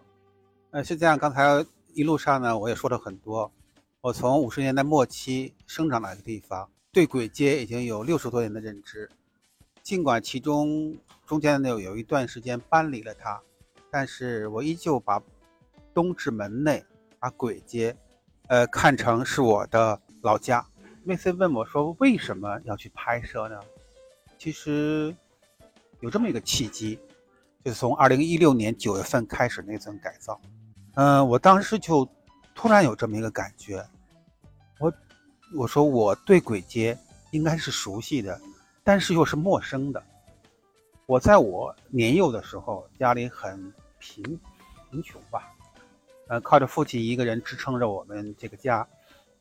[0.69, 1.17] 呃，是这样。
[1.17, 3.51] 刚才一路上呢，我也说了很多。
[4.01, 9.09] 我从五十年代末期生长的一个地方，对簋街已经有六十多年的认知。
[9.83, 13.39] 尽管其中中间呢有一段时间搬离了它，
[13.91, 15.21] 但是我依旧把
[15.93, 16.83] 东直门内
[17.19, 17.95] 把簋街，
[18.47, 20.01] 呃，看成是我的。
[20.21, 20.65] 老家
[21.05, 23.59] ，VC 问我说：“为什么要去拍摄呢？”
[24.39, 25.13] 其实
[25.99, 26.97] 有这么一个契机，
[27.61, 30.39] 就是从二零一六年九月份开始那层改造。
[30.93, 32.07] 嗯，我当时就
[32.55, 33.85] 突然有这么一个感觉，
[34.79, 34.93] 我
[35.57, 36.97] 我说我对簋街
[37.31, 38.39] 应该是熟悉的，
[38.83, 40.03] 但是又是陌生的。
[41.05, 44.23] 我在我年幼的时候，家里很贫
[44.89, 45.53] 贫穷吧，
[46.27, 48.87] 呃，靠着父亲一个人支撑着我们这个家。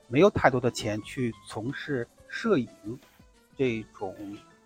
[0.08, 2.68] 没有太多的钱去从事摄影
[3.56, 4.14] 这种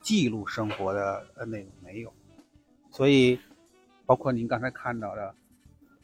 [0.00, 2.12] 记录生活的呃内容没有，
[2.90, 3.38] 所以
[4.04, 5.32] 包括您刚才看到的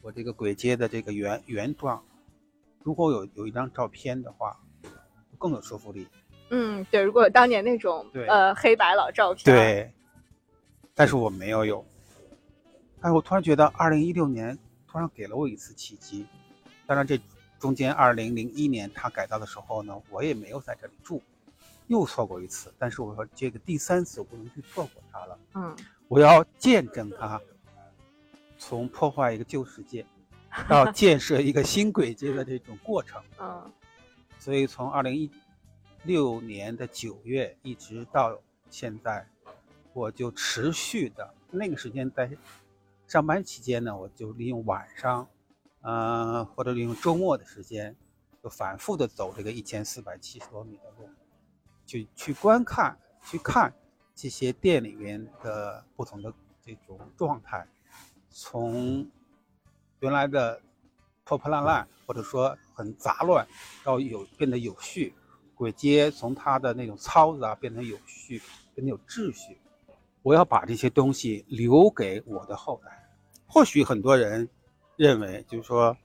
[0.01, 2.01] 我这个簋街的这个原原状，
[2.83, 4.57] 如果有有一张照片的话，
[5.37, 6.07] 更有说服力。
[6.49, 9.93] 嗯，对，如果有当年那种呃黑白老照片，对，
[10.93, 11.85] 但是我没有有。
[13.01, 16.25] 但是我突然觉得，二零一六年突然给了我一次契机，
[16.85, 17.19] 当然这。
[17.59, 21.23] 中间，二零零一年他改造的时候呢，我也没有在这里住，
[21.87, 22.73] 又错过一次。
[22.77, 25.39] 但是我说这个第三次我不能去错过它了。
[25.53, 25.73] 嗯，
[26.09, 27.39] 我要见证它
[28.57, 30.05] 从破坏一个旧世界
[30.67, 33.23] 到建设一个新轨迹的这种过程。
[33.39, 33.71] 嗯，
[34.37, 35.31] 所以从二零一
[36.03, 38.37] 六年的九月一直到
[38.69, 39.27] 现在，
[39.93, 42.29] 我就持续的那个时间在
[43.07, 45.27] 上班期间呢，我就利用晚上，
[45.81, 47.95] 呃，或者利用周末的时间，
[48.43, 51.09] 就反复的走这个一千四百七十多米的路，
[51.85, 53.73] 去去观看、去看
[54.13, 56.33] 这些店里面的不同的
[56.65, 57.65] 这种状态，
[58.29, 59.09] 从
[59.99, 60.61] 原来的
[61.23, 63.47] 破破烂烂，或者说很杂乱，
[63.83, 65.13] 到有变得有序，
[65.55, 68.41] 轨街从它的那种糙杂变成有序，
[68.73, 69.57] 变得有秩序。
[70.21, 72.91] 我要把这些东西留给我的后代。
[73.45, 74.47] 或许很多人
[74.95, 75.95] 认为，就是说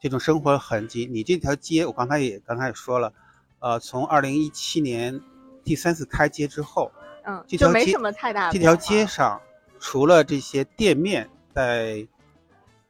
[0.00, 3.12] 这种生活痕迹，你这条街，我刚才也刚才也说了，
[3.60, 5.20] 呃，从二零一七年
[5.62, 6.90] 第三次开街之后，
[7.24, 9.40] 嗯，这条街就没什么太大的这条街上
[9.78, 12.06] 除了这些店面在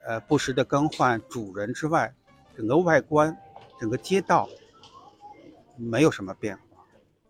[0.06, 2.14] 呃不时的更换主人之外，
[2.56, 3.36] 整个外观、
[3.80, 4.48] 整个街道
[5.76, 6.84] 没有什么变化。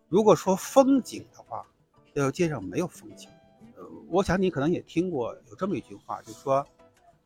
[0.09, 1.65] 如果说风景的话，
[2.13, 3.29] 这条街上没有风景。
[3.75, 6.65] 呃，我想你可能也听过有这么一句话，就是说，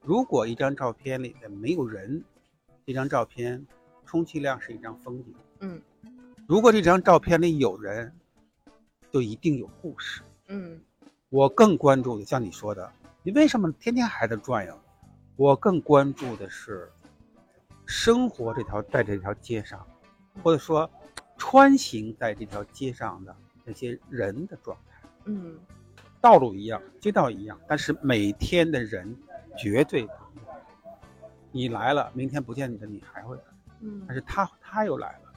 [0.01, 2.24] 如果一张照片里面没有人，
[2.86, 3.65] 这张照片
[4.05, 5.34] 充其量是一张风景。
[5.59, 5.82] 嗯
[6.47, 8.11] 如果这张照片里有人，
[9.11, 10.22] 就一定有故事。
[10.47, 10.82] 嗯
[11.30, 12.91] 我更关注的，像你说的，
[13.24, 14.78] 你为什么天天还在转悠？
[15.38, 16.91] 我更关注的是
[17.86, 19.88] 生活这条在这条街上，
[20.43, 20.89] 或者说
[21.41, 23.35] 穿行在这条街上的
[23.65, 25.09] 那些人的状态。
[25.25, 25.57] 嗯
[26.21, 29.17] 道路一样，街道一样，但是每天的人
[29.57, 30.55] 绝对不一样。
[31.51, 33.43] 你来了，明天不见你的你还会来，
[33.79, 35.33] 嗯但是他他又来了。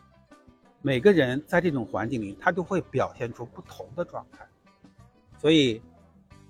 [0.82, 4.46] 每个人在这种环境里，他都会表现出不同的状态。
[5.38, 5.80] 所以，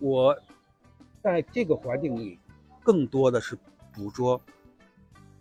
[0.00, 0.36] 我
[1.22, 2.40] 在这个环境里，
[2.82, 3.56] 更多的是
[3.92, 4.40] 捕捉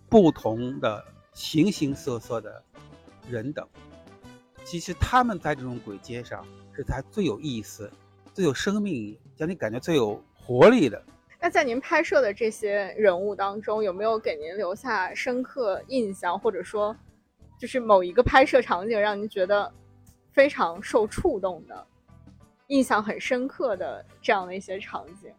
[0.08, 1.04] 不同的
[1.34, 2.64] 形形色色的
[3.28, 3.68] 人等。
[4.64, 6.46] 其实他们在这种鬼街上
[6.76, 7.92] 是才最有意思、
[8.34, 11.02] 最有生命力，让你感觉最有活力的。
[11.40, 16.96] 那在您拍摄的这些人物当中，有没有给您留下深刻印象，或者说，
[17.60, 19.70] 就是某一个拍摄场景让您觉得
[20.32, 21.86] 非常受触动的、
[22.68, 25.30] 印象很深刻的这样的一些场景？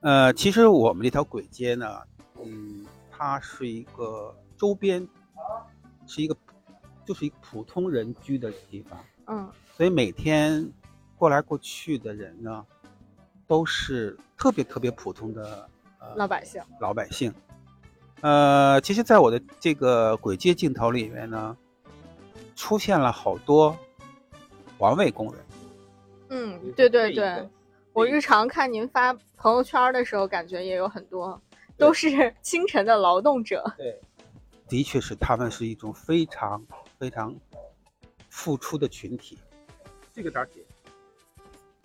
[0.00, 2.00] 呃，其实我们这条鬼街呢，
[2.42, 5.06] 嗯，它是一个周边，
[6.06, 6.34] 是一个
[7.10, 10.72] 就是一个普通人居的地方，嗯所以每天
[11.16, 12.64] 过来过去的人呢，
[13.48, 17.34] 都是特别特别普通的呃老百姓，老百姓。
[18.20, 21.56] 呃，其实，在我的这个鬼街镜头里面呢，
[22.54, 23.76] 出现了好多
[24.78, 25.44] 环卫工人。
[26.28, 27.48] 嗯，对对对
[27.92, 31.42] 我日常看您发朋友圈的时候，感觉也有很多
[31.76, 33.64] 都是 清晨的劳动者。
[33.76, 34.00] 对，
[34.68, 36.62] 的确是他们是一种非常
[37.00, 37.34] 非常
[38.28, 39.38] 付出的群体。
[40.12, 40.62] 这个大姐，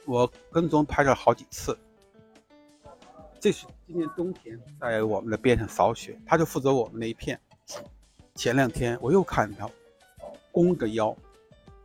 [0.04, 1.78] 我跟踪拍了好几次。
[3.40, 7.40] 这是今年冬天在我们的边上扫雪，他就负责我们那一片。
[8.36, 9.72] 前两天我又看到
[10.52, 11.16] 弓着腰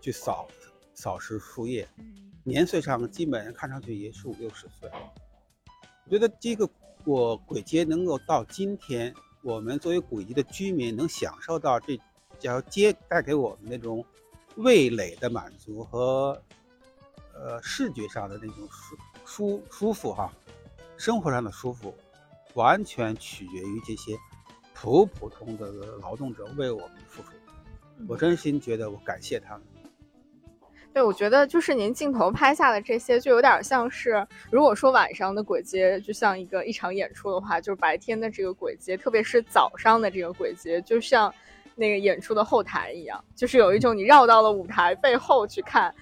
[0.01, 0.49] 去扫
[0.93, 1.89] 扫拾树叶，
[2.43, 4.91] 年岁上基本看上去也是五六十岁。
[6.05, 6.69] 我觉得这个
[7.05, 9.15] 我鬼街能够到今天，
[9.45, 11.97] 我们作为鬼街的居民能享受到这
[12.41, 14.05] 条街带给我们那种
[14.57, 16.41] 味蕾的满足和
[17.35, 20.33] 呃视觉上的那种舒舒舒服哈，
[20.97, 21.95] 生活上的舒服，
[22.55, 24.17] 完全取决于这些
[24.75, 25.71] 普普通的
[26.03, 27.29] 劳动者为我们付出。
[28.09, 29.63] 我真心觉得我感谢他们。
[30.93, 41.33] 对，我觉得就是您镜头拍下的这些，就有点像是，如果说晚上的鬼街就像一个一场演出的话，就是白天的这个鬼街，特别是早上的这个鬼街，就像
[41.75, 45.95] 那个演出的后台一样，就是有一种你绕到了舞台背后去看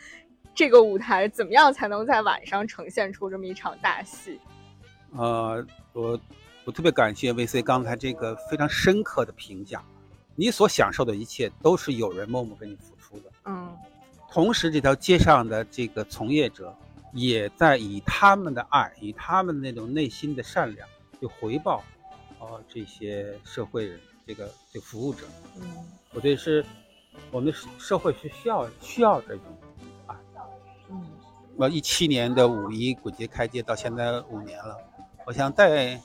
[0.55, 4.39] 这个舞台怎么样才能在晚上呈现出这么一场大戏。
[5.17, 6.21] 呃，我
[6.65, 9.83] 我特别感谢 VC 刚才这个非常深刻的评价，
[10.35, 13.31] 你所享受的一切都是有人默默给你付出的。
[13.45, 13.77] 嗯
[14.31, 16.77] 同时，这条街上的这个从业者
[17.15, 20.87] 也在以他们的爱，以他们那种内心的善良，
[21.19, 21.83] 去回报，
[22.39, 23.99] 呃，这些社会人，
[24.29, 25.27] 这个这个服务者。
[25.57, 25.67] 嗯
[26.13, 26.65] 我觉得是
[27.31, 29.45] 我们的社社会是需要需要这种
[30.07, 30.21] 啊。
[30.91, 31.07] 嗯
[31.57, 34.77] 我一七年的五一鬼节开街到现在五年了，
[35.27, 36.01] 我想再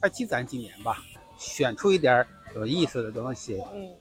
[0.00, 1.02] 再积攒几年吧，
[1.38, 3.94] 选出一点有意思的东西，嗯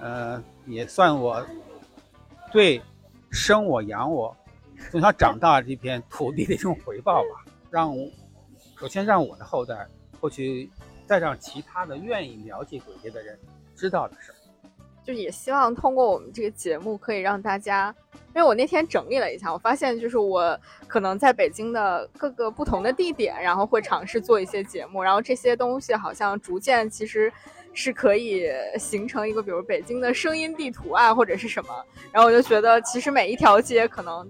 [0.00, 1.44] 呃，也算我
[2.50, 2.80] 对
[3.30, 4.34] 生我养我
[4.90, 7.44] 从小长大这片土地的一种回报吧。
[7.70, 8.10] 让我
[8.78, 9.86] 首先让我的后代，
[10.20, 10.70] 或许
[11.12, 13.38] 再让其他的愿意了解鬼街的人
[13.76, 14.34] 知道的事儿。
[15.04, 17.94] 就也希望通过我们这个节目，可以让大家，
[18.34, 20.58] 因为我那天整理了一下，我发现就是我
[20.88, 27.30] 可能在北京的各个不同的地点，然后会尝试做一些节目，然后这些东西好像逐渐其实
[27.74, 34.26] 是可以形成一个，比如北京的声音地图啊，或者是什么，然后我就觉得其实每一条街可能。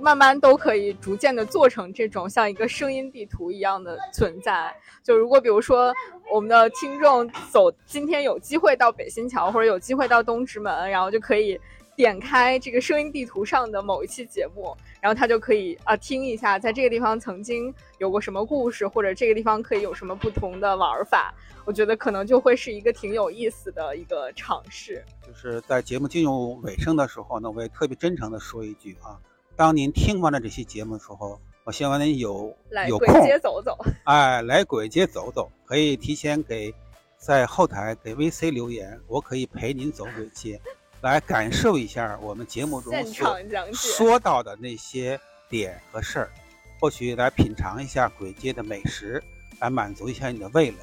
[0.00, 4.74] 慢慢都可以逐渐的做成这种像一个声音地图一样的存在。
[5.02, 5.94] 就如果比如说
[6.30, 11.60] 我们的听众走今天有机会到北新桥或者有机会到东直门，然后就可以
[11.94, 21.34] 点开这个声音地图上的某一期节目，然后他就可以啊听一下，在这个地方曾经有过什么故事，或者这个地方可以有什么不同的玩法。
[21.64, 25.04] 我觉得可能就会是一个挺有意思的一个尝试。
[25.24, 29.14] 就是在节目进入尾声的时候呢，我也特别真诚的说一句啊。
[29.54, 32.56] 当您听完了这期节目的时候，我希望您有
[32.88, 33.06] 有空
[33.40, 36.74] 走走，哎，来鬼街走走，可以提前给
[37.18, 40.60] 在后台给 VC 留言，我可以陪您走鬼街，
[41.02, 43.38] 来感受一下我们节目中所
[43.72, 46.30] 说到的那些点和事儿，
[46.80, 49.22] 或许来品尝一下鬼街的美食，
[49.60, 50.76] 来满足一下你的味蕾，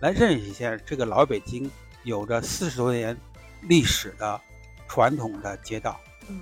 [0.00, 1.70] 来认识一下这个老北京
[2.04, 3.14] 有着四十多年
[3.62, 4.40] 历史的
[4.88, 6.00] 传统的街道。
[6.28, 6.40] 嗯。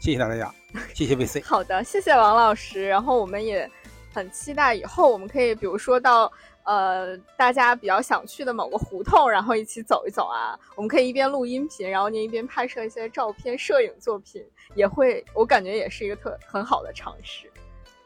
[0.00, 0.54] 谢谢大家，
[0.94, 1.44] 谢谢 VC。
[1.44, 2.86] 好的，谢谢王老师。
[2.86, 3.70] 然后我们也
[4.14, 6.30] 很期待以后我们可以，比如说到
[6.64, 10.58] 呃大家比较想去的某个胡同，然后一起走一走啊。
[10.76, 14.42] 我们可以一边录音频，然后您一边拍摄一些照片、摄影作品，
[14.74, 17.50] 也会我感觉也是一个特很好的尝试。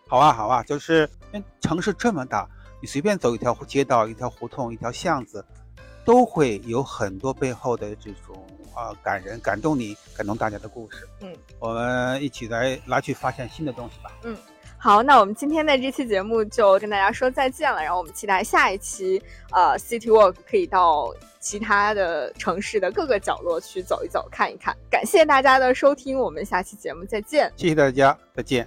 [0.08, 2.48] 好啊，好啊，就是因为城市这么大，
[2.80, 5.44] 你随便走一条街道、一条胡同、一条巷子，
[6.04, 8.46] 都会有很多背后的这种。
[8.74, 11.08] 啊，感人、感动你、感动大家的故事。
[11.20, 14.10] 嗯，我们一起来来去发现新的东西吧。
[14.24, 14.36] 嗯，
[14.78, 17.82] 好，那我们今天的这期节目就跟大家说再见了。
[17.82, 24.76] 然后我们期待下一期，呃，City Walk 可以到其他的城市的各个角落去走一走、看一看。
[24.90, 27.52] 感谢大家的收听，我们下期节目再见。
[27.56, 28.66] 谢谢大家，再见。